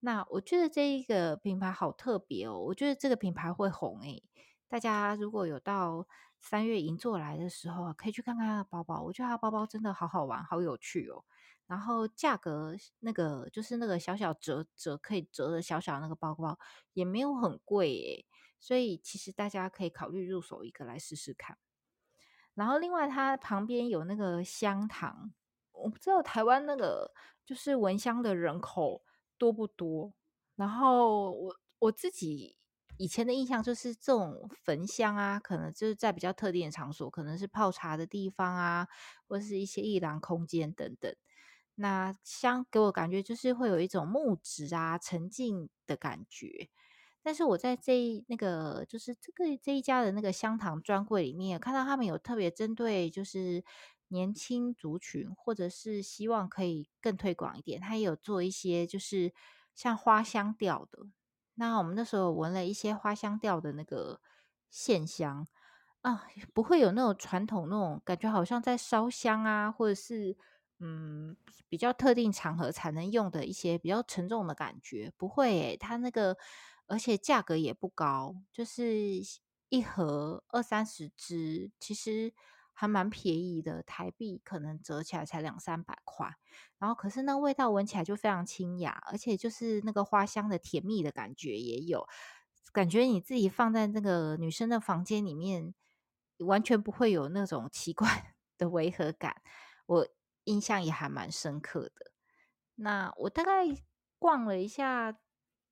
[0.00, 4.22] 那我觉得这一个品牌好特别哦，我觉得这个品牌会红诶。
[4.68, 6.06] 大家如果有到
[6.38, 9.02] 三月银座来的时候，可以去看看它的包包。
[9.02, 11.24] 我觉得它的包包真的好好玩，好有趣哦。
[11.66, 16.58] 然后价格那个就是那个小小折折可以折的小小那个包包
[16.92, 18.26] 也没有很贵诶，
[18.60, 21.56] 所以其实大家可以考虑入手一个来试试看。
[22.52, 25.32] 然后另外它旁边有那个香糖。
[25.74, 27.12] 我不知道台湾那个
[27.44, 29.02] 就是闻香的人口
[29.36, 30.14] 多不多，
[30.56, 32.56] 然后我我自己
[32.96, 38.88] 以前的印象就是这种焚香啊，可能就是在比较特定的场所，可能是泡茶的地方啊，
[39.26, 41.14] 或是一些艺廊空间等等。
[41.74, 46.70] 那香给我感觉就是会有一种木质啊沉静的感觉，
[47.22, 53.64] 但是我在这那个就是这个这一家的那个香堂专柜里面，看到他们有特别针对就是。
[54.14, 59.34] 年轻族群，或者是希望可以更推广一点，他也有做一些就是
[59.74, 61.00] 像花香调的。
[61.56, 64.20] 那我们那时候闻了一些花香调的那个
[64.70, 65.46] 线香
[66.02, 70.36] 啊，不会有那种传统那种感觉，好像在烧香啊，或者是
[70.78, 71.36] 嗯
[71.68, 76.36] 比较特定场合才能用的一些比较沉重的感觉，不会，它那个
[76.86, 78.86] 而且价格也不高，就是
[79.70, 82.32] 一盒二三十支，其实。
[82.76, 86.34] 还蛮便宜的，台币可能折起来才两三百块，
[86.78, 92.04] 然后可是那味道闻起来就非常清雅，而且就是那个花香的甜蜜的感觉也有，
[92.72, 95.72] 感觉你自己放在那个女生的房间里面，
[96.38, 99.40] 完全不会有那种奇怪的违和感，
[99.86, 100.08] 我
[100.44, 102.10] 印象也还蛮深刻的。
[102.74, 103.66] 那我大概
[104.18, 105.16] 逛了一下，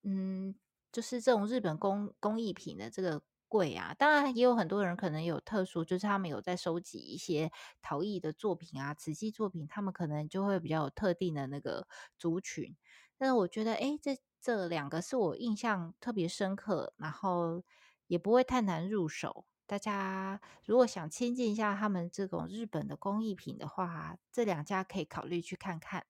[0.04, 0.54] 嗯，
[0.92, 3.22] 就是这种日本工工艺品的这个。
[3.52, 7.50] 贵啊，当然也有很多人可能有特殊，就是他们有在收集一些
[7.82, 11.86] 陶艺的作品啊、瓷器作品，他们可能就会比较有特定的那个
[12.16, 12.74] 族群。
[13.18, 17.62] 但是我觉得，哎，这这两个是我印象特别深刻，然后
[18.06, 19.44] 也不会太难入手。
[19.66, 26.06] 大家如果想亲近一下他们这种日本的工艺品的话，这两家可以考虑去看看。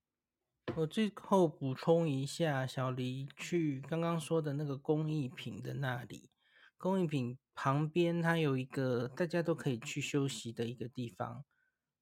[0.77, 6.31] 我最后补充一下，小黎去刚刚说的那个工艺品的那里，
[6.83, 11.45] 工艺品旁边它有一个大家都可以去休息的一个地方，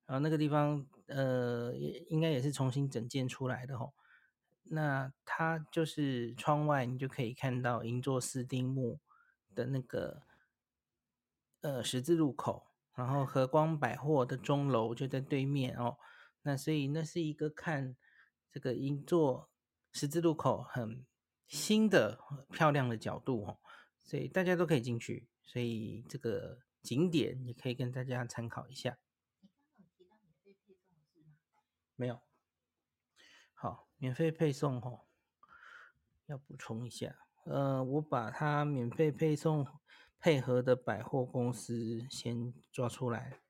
[0.06, 3.92] 然后那个地方呃也应该也是重新整建出来的吼。
[4.62, 8.98] 那它就是窗外你就可以看到银座四丁目
[9.54, 10.22] 的那个
[11.60, 15.98] 呃十字路口，然后和光百货的钟楼就在对面哦。
[16.42, 17.96] 那所以那是一个看。
[18.52, 19.48] 这个银座
[19.92, 21.06] 十字路口很
[21.46, 22.18] 新的
[22.50, 23.58] 漂亮的角度哦，
[24.04, 28.98] 所以大家都可以进去，所以这个景点也可以跟大家参考一下。
[31.96, 32.20] 没有，
[33.52, 35.04] 好，免费配送哦，
[36.26, 39.66] 要补充一下，呃，我把它免费配送
[40.18, 43.42] 配合的百货公司先抓出来。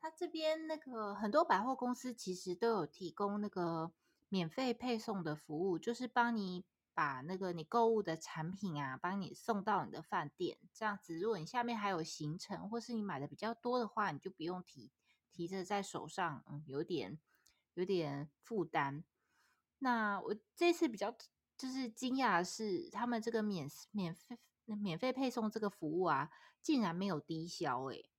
[0.00, 3.92] 他这边那个很多百货公司其实都有提供那个
[4.28, 6.64] 免费配送的服务，就是帮你
[6.98, 10.58] 把那个你购物的产品啊，帮你送到你的饭店。
[10.72, 14.90] 这样子，如果你下面还有行程，或是你买的比较多的话，你就不用提
[15.30, 17.20] 提着在手上，嗯，有点
[17.74, 19.04] 有点负担。
[19.78, 21.16] 那我这次比较
[21.56, 26.30] 就是惊讶的是，他们这个免免费免费配送这个服务啊，
[26.60, 28.10] 竟然没有低消诶、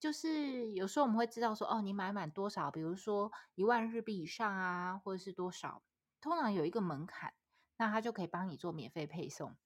[0.00, 5.84] 就是有时候我们会知道说，哦，你买满多少，比如说一万日币以上啊，或者是多少，
[6.20, 7.32] 通常有一个门槛，
[7.76, 9.56] 那他就可以帮你做免费配送。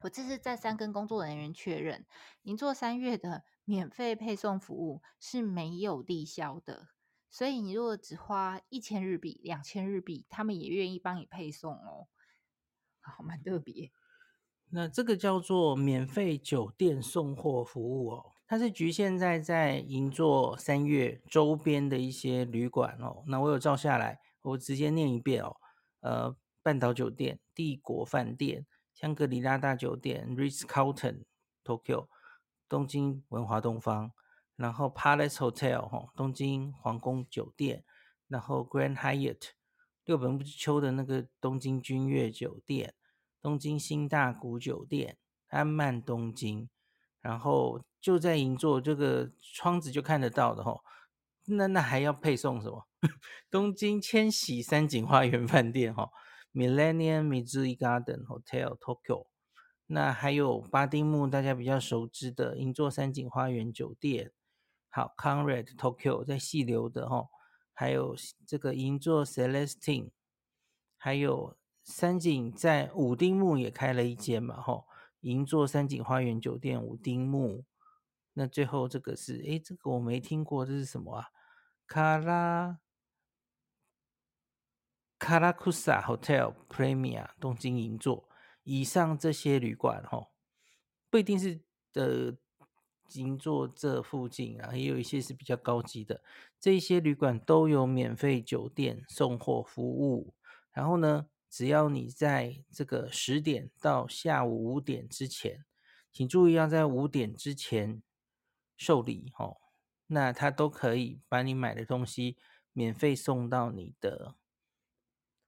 [0.00, 2.06] 我这是再三跟工作人员确认，
[2.42, 6.88] 银座三月的免费配送服务是没有低消的，
[7.28, 12.06] 所以你如果只花一千日币、两千日币，他们也愿意帮你配送哦。
[13.00, 13.90] 好，蛮特别。
[14.70, 18.32] 那这个叫做免费酒店送货服务哦。
[18.46, 25.56] 它是局限在在银座三月周边的一些旅馆哦，那我有照下来，我直接念一遍哦。
[26.00, 26.36] 呃，
[26.68, 31.24] 半岛酒店、帝国饭店、香格里拉大酒店、Ritz Carlton
[31.64, 32.08] Tokyo、
[32.68, 34.10] 东京文华东方，
[34.54, 37.84] 然后 Palace Hotel 哈，东京皇宫酒店，
[38.26, 39.52] 然后 Grand Hyatt
[40.04, 42.94] 六本木之丘的那个东京君悦酒店，
[43.40, 46.68] 东京新大谷酒店，安曼东京。
[47.22, 50.84] 然后就在银座这个窗子就看得到的吼，
[51.46, 52.86] 那那还要配送什么？
[53.50, 56.10] 东京千禧三井花园饭店哈
[56.58, 59.28] ，Millennium Mizui Garden Hotel Tokyo，
[59.86, 64.32] 那还有八丁木大家比较熟知的银座三井花园酒店，
[64.88, 67.28] 好，Conrad Tokyo 在细流的哈，
[67.72, 70.10] 还有这个银座 Celestine，
[70.96, 74.86] 还有三井在五丁目也开了一间嘛吼。
[75.20, 77.64] 银座三井花园酒店五丁目，
[78.32, 81.26] 那最后这个是，诶，这个我没听过，这是什么啊？
[81.86, 82.78] 卡拉
[85.18, 88.28] Karakusa Hotel Premier 东京银座，
[88.62, 90.28] 以上这些旅馆哈，
[91.10, 91.60] 不一定是
[91.92, 92.36] 的
[93.14, 96.22] 银座这附近啊，也有一些是比较高级的，
[96.60, 100.34] 这些旅馆都有免费酒店送货服务，
[100.72, 105.64] 然后呢，只要你在这个十点到下午五点之前，
[106.12, 108.02] 请注意要在五点之前
[108.76, 109.56] 受理哦，
[110.06, 112.36] 那他都可以把你买的东西
[112.72, 114.34] 免费送到你的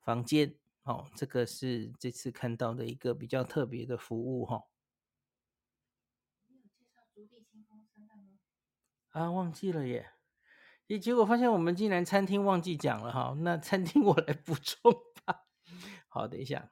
[0.00, 1.06] 房间哦。
[1.14, 4.64] 这个是这次看到的一个比较特别的服务哈。
[9.10, 10.12] 啊，忘记了耶！
[10.86, 14.92] 诶，结果发现我们竟然餐厅忘记讲了哈，那餐厅我来补充
[15.24, 15.46] 吧。
[16.08, 16.70] 好，等一下。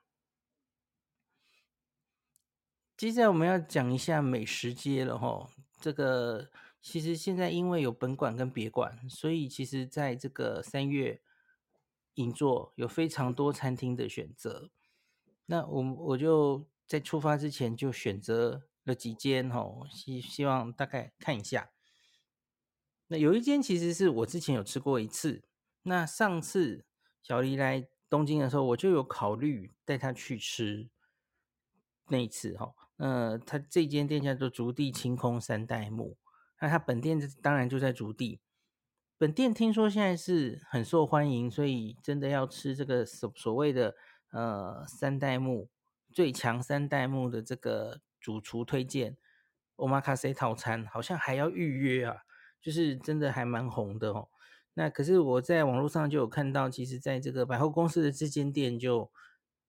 [2.96, 5.48] 接下来我们要讲一下美食街了哈。
[5.80, 11.20] 这个其实现在因为有本馆跟别馆，所以其实在这个三越
[12.18, 14.70] 银座有非常多餐厅的选择。
[15.46, 21.70] 那我我就在出发之前就选择了几间哈，希希望大概看一下。
[23.08, 25.42] 那有一间其实是我之前有吃过一次，
[25.82, 26.84] 那上次
[27.22, 27.88] 小黎来。
[28.10, 30.88] 东京的时候，我就有考虑带他去吃
[32.06, 32.72] 那一次哈。
[32.96, 36.16] 呃，他这间店叫做竹地清空三代目，
[36.58, 38.40] 那他本店当然就在竹地。
[39.18, 43.96] 本店听说现在是很受欢迎，所以真的要吃这个所所谓的
[44.30, 45.68] 呃三代目
[46.12, 49.16] 最强三代目的这个主厨推荐
[49.74, 52.18] Omakase 套餐，好像还要预约啊，
[52.60, 54.28] 就是真的还蛮红的哦。
[54.74, 59.10] 那可是我在网络上就有看到，其实在这个百货公司的这间店就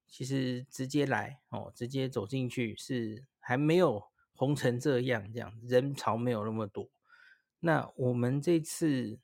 [0.08, 4.04] 其实直接来哦，直接走进去是还没有
[4.36, 6.88] 红成这样，这样人潮没有那么多。
[7.62, 9.18] 那我们这次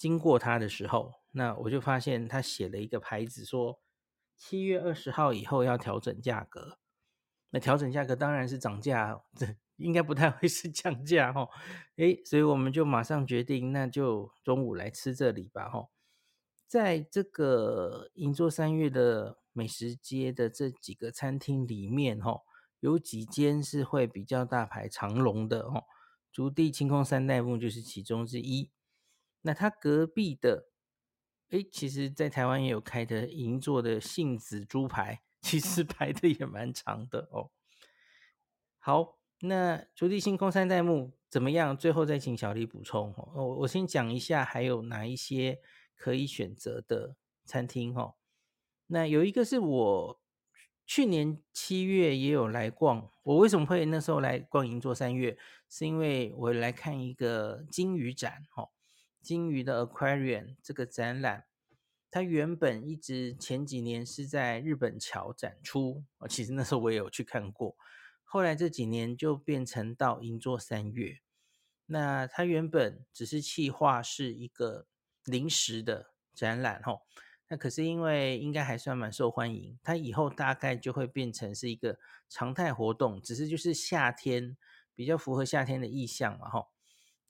[0.00, 3.82] 经过它的时候，那我就发现他写了一个牌子，说
[4.34, 6.78] 七月二十号以后要调整价格。
[7.50, 11.46] 那调整价格当然是涨价，这应该不太会是降价哈。
[11.96, 15.90] 诶，所以我们就马上决定，那就中午来吃这里吧哈。
[16.66, 22.40] 在这个银座三月的美食街的这几个餐厅里面哈，
[22.78, 25.84] 有几间是会比较大排长龙的哦，
[26.32, 28.70] 竹地清空三代目就是其中之一。
[29.42, 30.66] 那他隔壁的，
[31.50, 35.22] 诶，其实在台湾也有开的银座的杏子猪排。
[35.40, 37.50] 其实排的也蛮长的哦。
[38.78, 41.74] 好，那竹地星空三代目怎么样？
[41.74, 43.32] 最后再请小李补充哦。
[43.34, 45.58] 我我先讲一下，还有哪一些
[45.96, 47.16] 可以选择的
[47.46, 48.16] 餐厅哦。
[48.88, 50.20] 那有一个是我
[50.84, 53.10] 去年七月也有来逛。
[53.22, 55.38] 我为什么会那时候来逛银座三月？
[55.70, 58.68] 是因为我来看一个金鱼展哦，
[59.20, 61.46] 鲸鱼的 Aquarium 这个展览。
[62.10, 67.76] 它原本一直前几年是在日本桥展出，其实那时候我也有去看过。
[68.24, 71.20] 后来这几年就变成到银座三月。
[71.86, 74.86] 那它原本只是企划是一个
[75.24, 77.02] 临时的展览，吼。
[77.48, 81.98] 那可是因为应该还算蛮受欢迎，它以后大概就会变成是一个
[82.28, 84.56] 常态活动，只是就是夏天
[84.94, 86.68] 比较符合夏天的意象嘛，吼。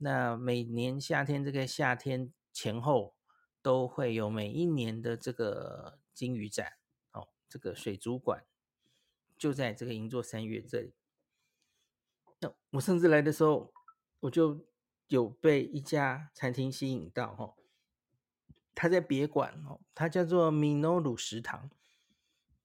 [0.00, 3.14] 那每年夏天这个夏天前后。
[3.62, 6.78] 都会有每一年的这个鲸鱼展
[7.12, 8.46] 哦，这个水族馆
[9.36, 10.94] 就在这个银座三月这里。
[12.38, 13.70] 那我上次来的时候，
[14.20, 14.66] 我就
[15.08, 17.54] 有被一家餐厅吸引到哈，
[18.74, 21.70] 它在别馆哦，它叫做米诺鲁食堂。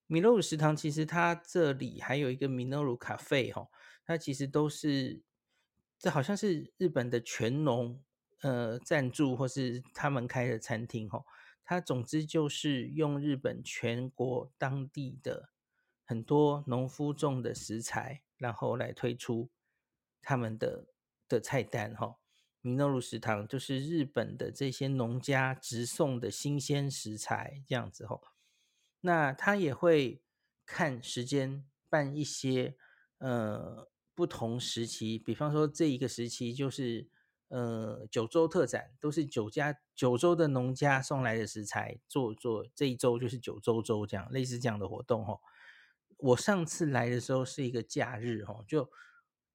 [0.07, 3.67] 米诺鲁食堂其实它这里还有一个米诺鲁咖啡哈，
[4.05, 5.21] 它其实都是
[5.97, 8.01] 这好像是日本的全农。
[8.41, 11.25] 呃，赞助或是他们开的餐厅，吼，
[11.63, 15.49] 它总之就是用日本全国当地的
[16.03, 19.49] 很多农夫种的食材，然后来推出
[20.21, 20.85] 他们的
[21.27, 22.17] 的菜单，吼。
[22.61, 28.21] 米诺鲁食堂就是日本的这些农家直送的新鲜食材，这样子，吼。
[29.01, 30.21] 那他也会
[30.67, 32.75] 看时间办一些
[33.17, 37.07] 呃不同时期，比方说这一个时期就是。
[37.49, 45.39] 呃，九州特展都是九家九州的农家送来的食材做做，这一周就是九州周这样类似这样的活动哦。
[46.17, 48.89] 我上次来的时候是一个假日哦，就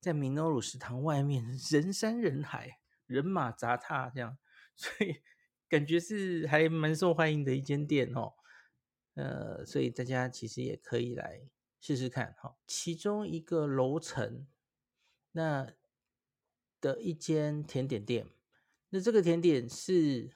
[0.01, 4.39] 在米诺鲁食堂外面人山人海，人马杂沓这样，
[4.77, 5.17] 所以
[5.69, 8.35] 感觉是还蛮受欢迎的一间店哦。
[9.15, 11.43] 呃，所以大家其实也可以来
[11.81, 12.57] 试试看哈。
[12.67, 14.47] 其中一个楼层
[15.33, 15.73] 那。
[16.83, 18.27] 的一间甜点店，
[18.89, 20.35] 那这个甜点是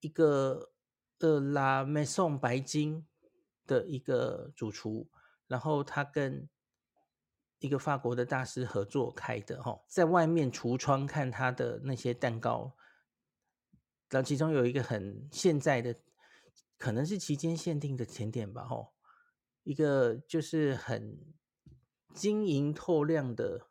[0.00, 0.72] 一个
[1.18, 3.06] 呃拉美颂白金
[3.66, 5.10] 的一个主厨，
[5.46, 6.48] 然后他跟
[7.58, 12.74] 一个法国的大师合作开的哈，在外面橱窗看他的那些蛋糕，
[14.08, 15.94] 然后其中有一个很现在的，
[16.78, 18.88] 可能是期间限定的甜点吧哈，
[19.62, 21.18] 一个就是很
[22.14, 23.68] 晶莹透亮的。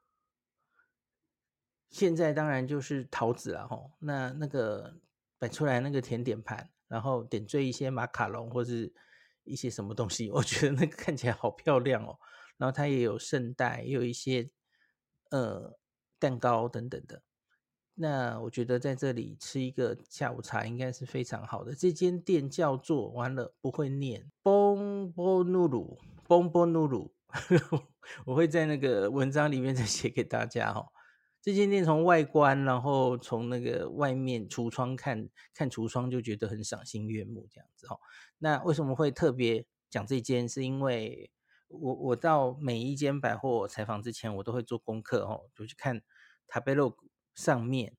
[1.89, 5.01] 现在当然就是桃子了吼，那那个
[5.37, 8.93] 摆出来那个甜点盘，然后点缀一些马卡龙或是
[9.43, 12.17] 一些什么东西， 我觉得那个看起来好漂亮哦。
[12.55, 14.49] 然后它也有圣代，也有一些
[15.31, 15.77] 呃
[16.17, 17.23] 蛋糕等等的。
[17.93, 21.75] 那我觉得在这里吃一个下午茶应该是非常好的。
[21.75, 27.11] 这间店叫做完了不会念，Bon Bonuru Bon Bonuru，
[28.25, 30.87] 我会在那个文章里面再写给大家哈。
[31.41, 37.97] 这间店从外观，然后从那个外面橱窗看看橱窗，就觉得很赏心悦目这样子哈。
[38.37, 40.47] 那为什么会特别讲这间？
[40.47, 41.31] 是因为
[41.67, 46.01] 我我到每一间百货采访之前，我都会做功课哈，就去看
[46.47, 46.95] Tabelog
[47.41, 47.97] 上面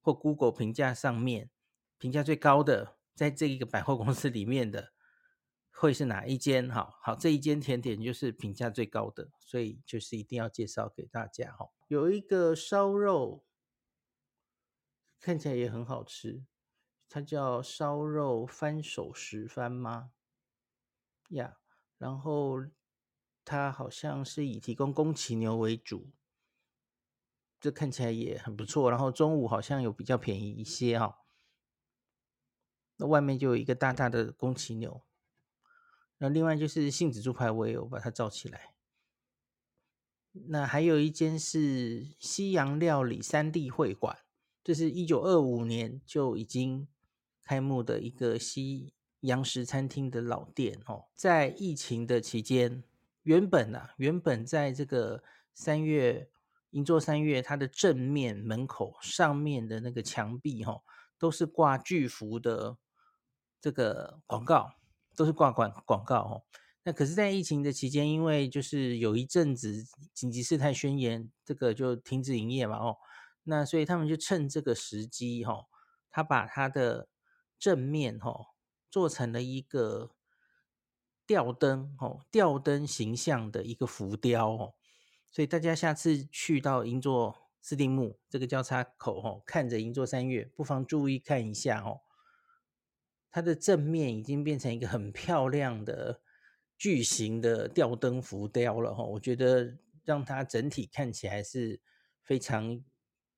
[0.00, 1.50] 或 Google 评价上面
[1.98, 4.92] 评价最高的，在这一个百货公司里面的
[5.70, 6.68] 会是哪一间？
[6.68, 11.70] 哈，好，这一间甜点就是评价最高的，所以就是一定要介绍给大家哈。
[11.86, 13.44] 有一个烧肉，
[15.20, 16.44] 看起来也很好吃，
[17.08, 20.10] 它叫烧肉翻手石番吗？
[21.28, 21.58] 呀、
[21.98, 22.58] 然后
[23.44, 26.10] 它好像是以提供宫崎牛为主，
[27.62, 28.90] 这看起来也很不错。
[28.90, 31.14] 然后中午好像有比较便宜一些哈、哦，
[32.96, 35.02] 那外面就有一个大大的宫崎牛，
[36.18, 38.74] 那另外就是杏子猪排，我也有把它照起来。
[40.48, 44.18] 那还有一间是西洋料理三地会馆，
[44.64, 46.88] 这是一九二五年就已经
[47.44, 52.82] 开幕的一个西洋食餐厅的老店哦，在疫情的期间，
[53.22, 56.30] 原本啊，原本在这个三月
[56.72, 60.82] 银座三月它的正面门口上面的那个墙壁哈，
[61.18, 62.76] 都是挂巨幅的
[63.60, 64.74] 这个广告，
[65.16, 66.44] 都是挂广广告哦。
[66.84, 72.96] 那可是，在疫情的期间，因为就是有一阵子紧急事态宣言，这个就停止营业嘛哦，
[73.44, 75.66] 那所以他们就趁这个时机哈，
[76.10, 77.08] 他把他的
[77.56, 78.46] 正面哈
[78.90, 80.10] 做成了一个
[81.24, 84.74] 吊灯哦，吊灯形象的一个浮雕哦，
[85.32, 92.02] 所以大家下次去到银座斯丁木这个交叉口哦，看着银座三月，不妨注意看一下哦，
[93.30, 96.20] 它的正面已经变成一个很漂亮的。
[96.78, 101.80] 巨型的吊灯浮雕了哈，我觉得让它整体看起来是
[102.24, 102.82] 非常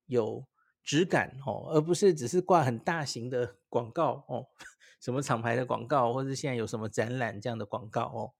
[0.06, 0.46] 有
[0.82, 4.48] 质感哦，而不是只是挂很大型的广告哦，
[4.98, 8.32] 什么厂牌的广告，或者现在有什么展览这样的广告哦。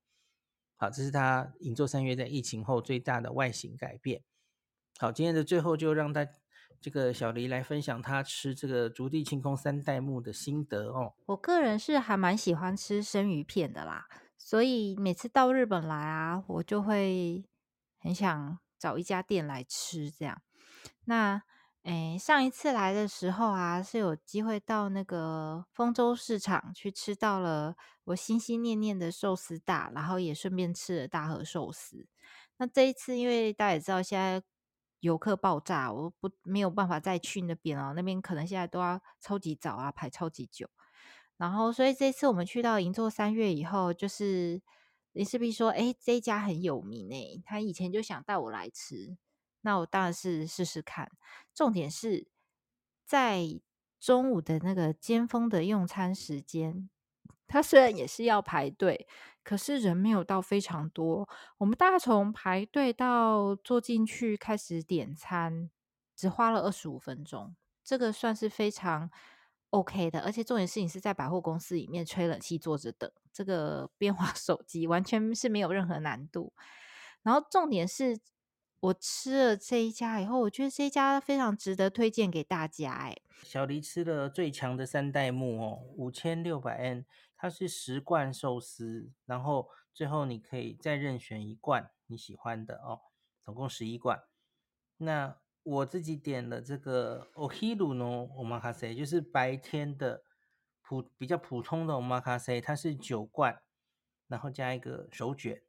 [0.76, 4.22] 好，这是它银座三月在疫情后最大的外形改变。
[4.98, 6.26] 好，今天的最后就让大
[6.80, 11.14] 这个小黎来分享他吃这个竹地清空三代目的心得哦。
[11.26, 14.06] 我个人是还蛮喜欢吃生鱼片的啦。
[14.36, 17.44] 所以每次到日本来啊，我就会
[17.98, 20.42] 很想找一家店来吃这样。
[21.06, 21.42] 那
[21.84, 32.06] 诶，上一次来的时候啊，是有机会到那个丰州市场去吃到了我心心念念的寿司大，然后也顺便吃了大和寿司。
[32.56, 34.42] 那这一次，因为大家也知道现在
[35.00, 40.66] 游客爆炸，我不没有办法再去那边哦，那边可能现在都要超级早啊，排超级久。
[41.36, 44.62] 然后，所以这次我们去到银座三月以后，就是
[45.12, 49.18] 林氏璧说：“哎，这一家很有名诶，他以前就想带我来吃，
[49.64, 51.10] 那我当然是试试看。
[51.52, 52.28] 重点是
[53.04, 53.60] 在
[53.98, 56.88] 中午的那个尖峰的用餐时间，
[57.48, 59.08] 他虽然也是要排队，
[59.42, 61.28] 可是人没有到非常多。
[61.58, 65.70] 我们大概从排队到坐进去开始点餐，
[66.14, 69.10] 只花了二十五分钟，这个算是非常。”
[69.74, 76.52] OK 的，而且重点是你是在百货公司里面吹冷气坐着等，这个边滑手机完全是没有任何难度。
[77.24, 78.16] 然后重点是
[78.84, 82.92] 我吃了这一家以后，我觉得这一家非常值得推荐给大家。
[82.92, 93.00] 哎，小黎吃了最强的三代目哦，五千六百 N，它是十罐寿司，然后最后你可以再任选一罐你喜欢的哦，
[93.42, 94.22] 总共十一罐。
[94.98, 100.22] 那我自己点了这个 Ohiru no Omakase，就是白天的
[100.82, 103.62] 普比较普通的 Omakase，它是九罐，
[104.28, 105.62] 然后加一个手卷，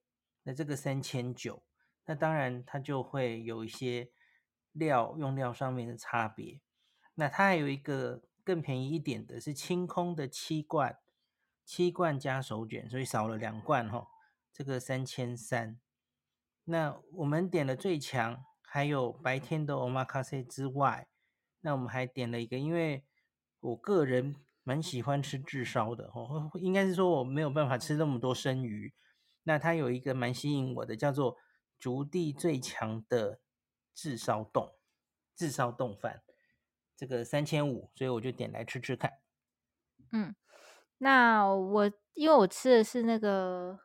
[0.44, 1.64] 那这个三千九，
[2.06, 4.12] 那当然它就会有一些
[4.72, 6.62] 料用料上面的差别。
[7.16, 10.98] 那它还有一个更便宜一点的是清空的七罐，
[11.64, 14.08] 七罐加手卷，所以少了两罐哈，
[14.52, 15.80] 这个三千三。
[16.66, 18.44] 那我们点了最强。
[18.68, 21.08] 还有白天的 omakase 之外，
[21.62, 23.06] 那我们还点了一个，因为
[23.62, 28.94] 我个人蛮喜欢吃炙烧的哦，应该是说我没有办法吃那么多生鱼。
[29.44, 31.38] 那它有一个蛮吸引我的，叫做
[31.80, 33.40] 竹地最强的
[33.94, 34.72] 炙烧丼，
[35.36, 36.24] 炙烧丼饭，
[36.96, 39.20] 这个三千五，所以我就点来吃吃看。
[40.12, 40.36] 嗯，
[40.98, 43.80] 那我因为我吃的是那个。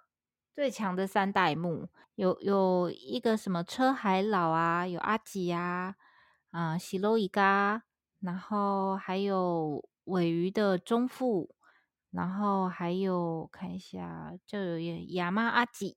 [0.52, 5.94] 最强的三代目有有一个什么车海老啊，有阿吉啊，
[6.50, 7.84] 啊喜罗伊嘎，
[8.18, 11.54] 然后还有鮪鱼的中腹，
[12.10, 15.96] 然后还有看一下，就有亚妈阿吉，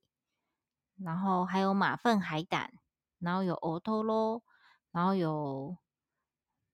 [0.98, 2.74] 然后还有马粪海胆，
[3.20, 4.44] 然后有欧托罗，
[4.92, 5.78] 然后有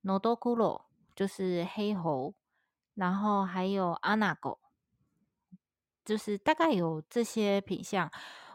[0.01, 2.33] 诺多库罗，就是黑猴，
[2.95, 4.59] 然后还有阿纳狗。
[6.05, 8.11] 就是大概有这些品相，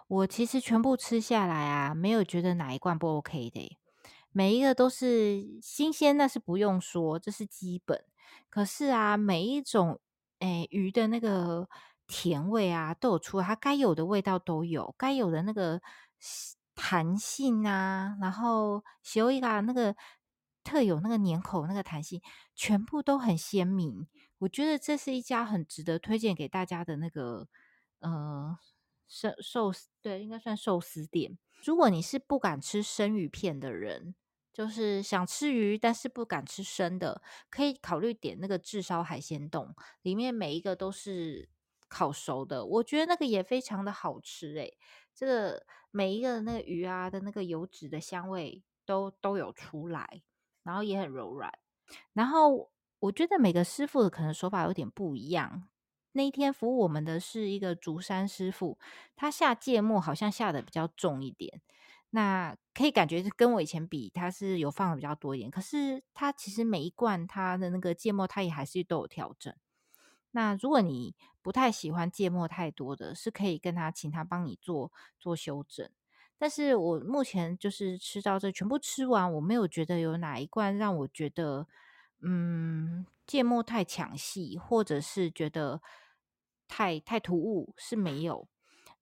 [0.09, 3.79] 我其实全部吃下来啊，没有觉得哪一罐不 OK 的，
[4.33, 8.05] 每一个都是新鲜，那是不用说，这是基本。
[8.51, 10.01] 可是啊，每一种
[10.41, 11.69] 诶鱼的那个
[12.07, 15.81] 甜味啊，都有出，它该有的味道都有，该有的那个
[16.75, 19.95] 弹性啊，然后小一个那个
[20.63, 22.21] 特有那个粘口那个弹性，
[22.55, 24.07] 全部都很鲜明。
[24.39, 27.49] 我觉得这是一家很值得推荐给大家的那个
[28.01, 28.59] 呃
[29.07, 31.39] 寿寿司，对，应该算寿司店。
[31.65, 34.15] 如果你是不敢吃生鱼片的人，
[34.53, 41.49] 就是想吃鱼但是不敢吃生的，可以考虑点那个炙烧海鲜冻，里面每一个都是
[41.95, 44.76] 烤熟的，我觉得那个也非常的好吃诶。
[45.14, 50.22] 这个每一个那个鱼啊的那个油脂的香味都都有出来，
[50.64, 51.53] 然后也很柔软，
[52.12, 52.70] 然后。
[53.01, 55.68] 我觉得每个师傅的可能手法有点不一样。
[56.12, 58.78] 那一天服务我们的是一个竹山师傅，
[59.14, 61.61] 他下芥末好像下的比较重一点，
[62.11, 65.51] 那可以感觉是跟我以前比，他是有放的比较多一点。
[65.51, 69.55] 可是他其实每一罐他的那个芥末，他也还是都有调整。
[70.35, 75.89] 那如果你不太喜欢芥末太多的，是可以跟他请他帮你做做修正。
[76.37, 81.66] 但是我目前就是吃到这全部吃完，我没有觉得有哪一罐让我觉得，
[82.20, 85.80] 嗯，芥末太抢戏，或者是觉得。
[86.66, 88.49] 太太突兀是没有，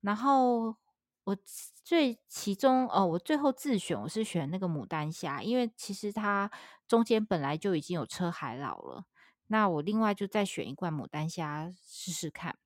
[0.01, 0.77] 然后
[1.23, 1.37] 我
[1.85, 6.51] 最其中哦，我最后自选我是选那个牡丹虾，因为其实它
[6.89, 9.07] 中间本来就已经有车海老了，
[9.53, 12.57] 那我另外就再选一罐牡丹虾试试看。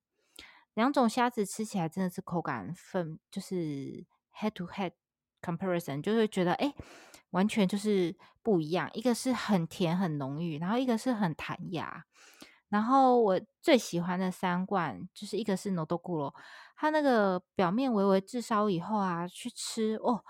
[0.72, 4.92] 两种虾子吃起来真的是口感分，就是 head to head
[5.42, 6.72] comparison，就会觉得哎，
[7.30, 12.04] 完全就是不一样，一个是很甜很浓郁，然后一个是很弹牙。
[12.68, 16.32] 然后我最喜欢的三罐，就是一个是 Nodoguro，
[16.76, 20.24] 它那个表面微微炙烧以后啊，去吃哦，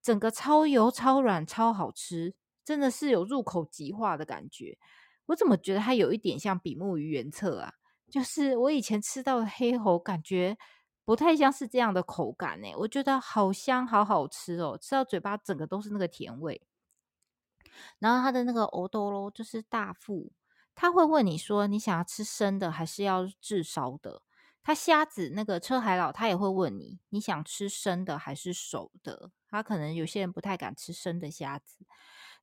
[0.00, 2.34] 整个超油、超软、超好吃，
[2.64, 4.78] 真的是有入口即化的感觉。
[5.30, 7.74] 我怎么觉得它有一点像比目鱼原册啊？
[8.10, 10.58] 就是我以前吃到的黑喉，感觉
[11.04, 12.68] 不太像是这样的口感呢。
[12.78, 16.60] 我觉得好香，好好吃哦，吃到嘴巴整个都是那个甜味。
[18.00, 20.32] 然后它的那个欧多罗就是大腹。
[20.74, 24.22] 他会问你说：“你想要吃生的还是要炙烧的？”
[24.62, 31.84] 他虾子那个车海老，他也会问你：“你想吃生的还是熟的？”他可能有些人不太敢吃生的虾子。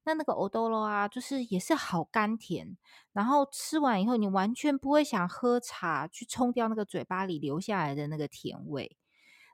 [0.07, 2.77] 那那个欧豆罗啊，就是也是好甘甜，
[3.11, 8.95] 然后吃完以后你完全不会想喝茶去冲掉那个嘴巴里留下来的那个甜味。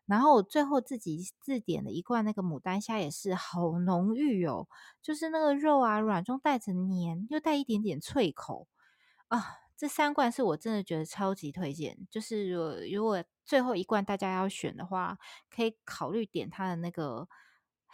[0.06, 4.68] 然后我最后自己自点的一罐那个牡丹虾，也是好浓郁哦，
[5.02, 8.68] 就是那个肉啊软中带着黏，又带一点点脆口。
[9.30, 9.44] 啊，
[9.76, 11.98] 这三罐是我真的觉得超级推荐。
[12.12, 15.18] 就是如果如果最后一罐大家要选的话，
[15.50, 17.28] 可以考虑点它的那个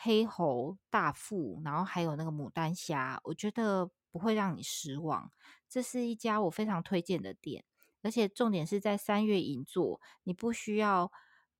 [0.01, 5.29] 黑喉大腹，然后还有那个牡丹虾，我觉得不会让你失望。
[5.67, 7.65] 这是一家我非常推荐的店，
[8.01, 11.11] 而且重点是在三月银座，你不需要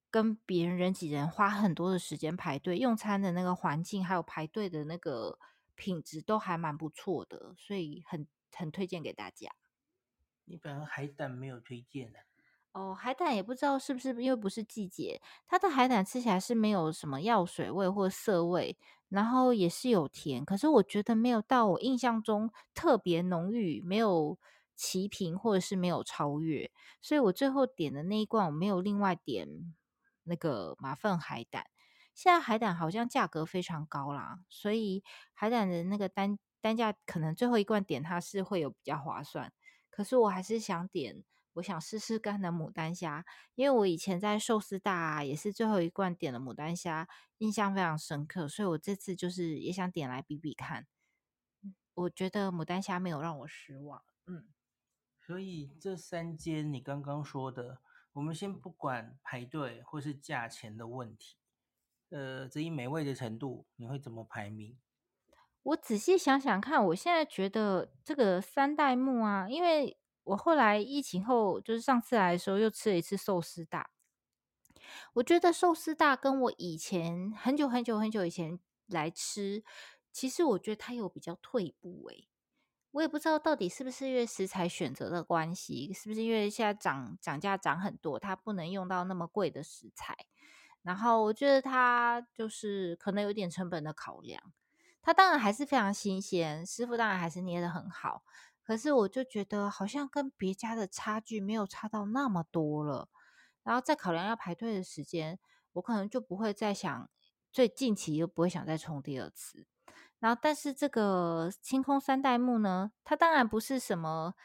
[0.10, 5.38] 跟别人人挤人，花很多的时间排队，用餐的那个环境还有排队的那个
[5.76, 8.26] 品质都还蛮不错的，所以很
[8.56, 9.52] 很推荐给大家。
[10.46, 12.20] 你本来海胆没有推荐的
[12.74, 18.78] 哦，海胆也不知道是不是因为不是季节，它的海胆吃起来是没有什么药水味或涩味，
[19.10, 24.38] 然后也是有甜，可是我觉得没有到我印象中特别浓郁，没有
[24.76, 29.48] 齐平或者是没有超越，所以我最后点的那一罐我没有另外点
[30.24, 31.66] 那个马粪海胆。
[32.14, 35.04] 现在海胆好像价格非常高啦，所以
[35.34, 39.52] 海胆的那个单单价可能最后一罐点它是会有比较划算。
[39.90, 41.24] 可是我还是想点，
[41.60, 47.08] 我想试试看的牡丹虾，因为我以前在寿司大啊，也是最后一罐点的牡丹虾，
[47.38, 50.88] 印象非常深刻，所以我这次就是也想点来比比看。
[51.94, 54.48] 我觉得牡丹虾没有让我失望，嗯。
[55.20, 57.82] 所以这三间你刚刚说的，
[58.14, 61.36] 我们先不管排队或是价钱的问题，
[62.10, 64.78] 呃，至于美味的程度，你会怎么排名？
[65.62, 69.99] 我仔细想想看，我现在觉得这个三代目啊，因为
[70.30, 73.90] 我后来疫情后，就是上次来的时候又吃了一次寿司大，
[75.14, 79.64] 我觉得寿司大跟我以前很久很久很久以前来吃，
[80.12, 82.28] 其实我觉得它有比较退步诶，
[82.92, 90.16] 我也不知道到底是不是因为食材选择的关系，是不是因为现在涨涨价涨很多，它不能用到那么贵的食材，
[90.84, 94.54] 然后我觉得它就是可能有点成本的考量。
[95.02, 98.24] 它当然还是非常新鲜，师傅当然还是捏得很好，
[98.70, 103.10] 可是我就觉得好像跟别家的差距没有差到那么多了。
[103.64, 105.40] 然后再考量要排队的时间，
[105.74, 107.10] 我可能就不会再想，
[107.52, 109.66] 最近期又不会想再冲第二次。
[110.20, 114.36] 然后，但是这个清空三代目呢，它当然不是什么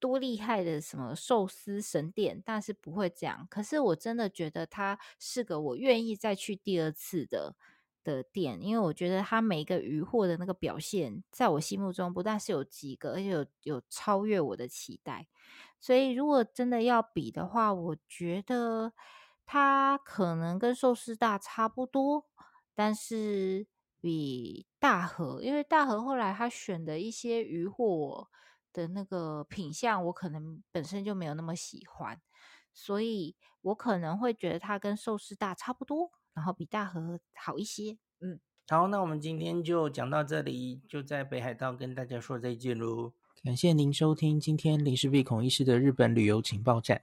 [0.00, 3.46] 多厉害的什么寿司神店，但是不会这样。
[3.50, 7.54] 可是我真的觉得它是个我愿意再去第二次的。
[8.04, 15.26] 的店，因为我觉得他每个鱼货的那个表现，在我心目中不但是有及格，而且有有超越我的期待。
[15.80, 18.92] 所以如果真的要比的话，我觉得
[19.44, 22.26] 他可能跟寿司大差不多，
[22.74, 23.66] 但是
[24.00, 28.28] 比大和，因为大和后来他选的一些鱼货
[28.72, 32.20] 的那个品相，我可能本身就没有那么喜欢，
[32.72, 36.10] 所以我可能会觉得他跟寿司大差不多。
[36.34, 43.12] 然后比大和好一些，嗯，好，那我们今天就讲到这里，就在北海道跟大家说再见喽。
[43.42, 47.02] 感谢您收听今天林氏璧孔医师的日本旅游情报站。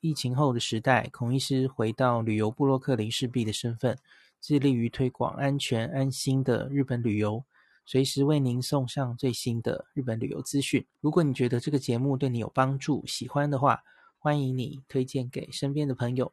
[0.00, 3.98] 疫情后的时代，孔医师回到旅游部落客林氏璧的身份，
[4.40, 7.44] 致力于推广安全安心的日本旅游，
[7.84, 10.84] 随时为您送上最新的日本旅游资讯。
[11.00, 13.82] 如果你觉得这个节目对你有帮助，喜欢的话，
[14.18, 16.32] 欢迎你推荐给身边的朋友，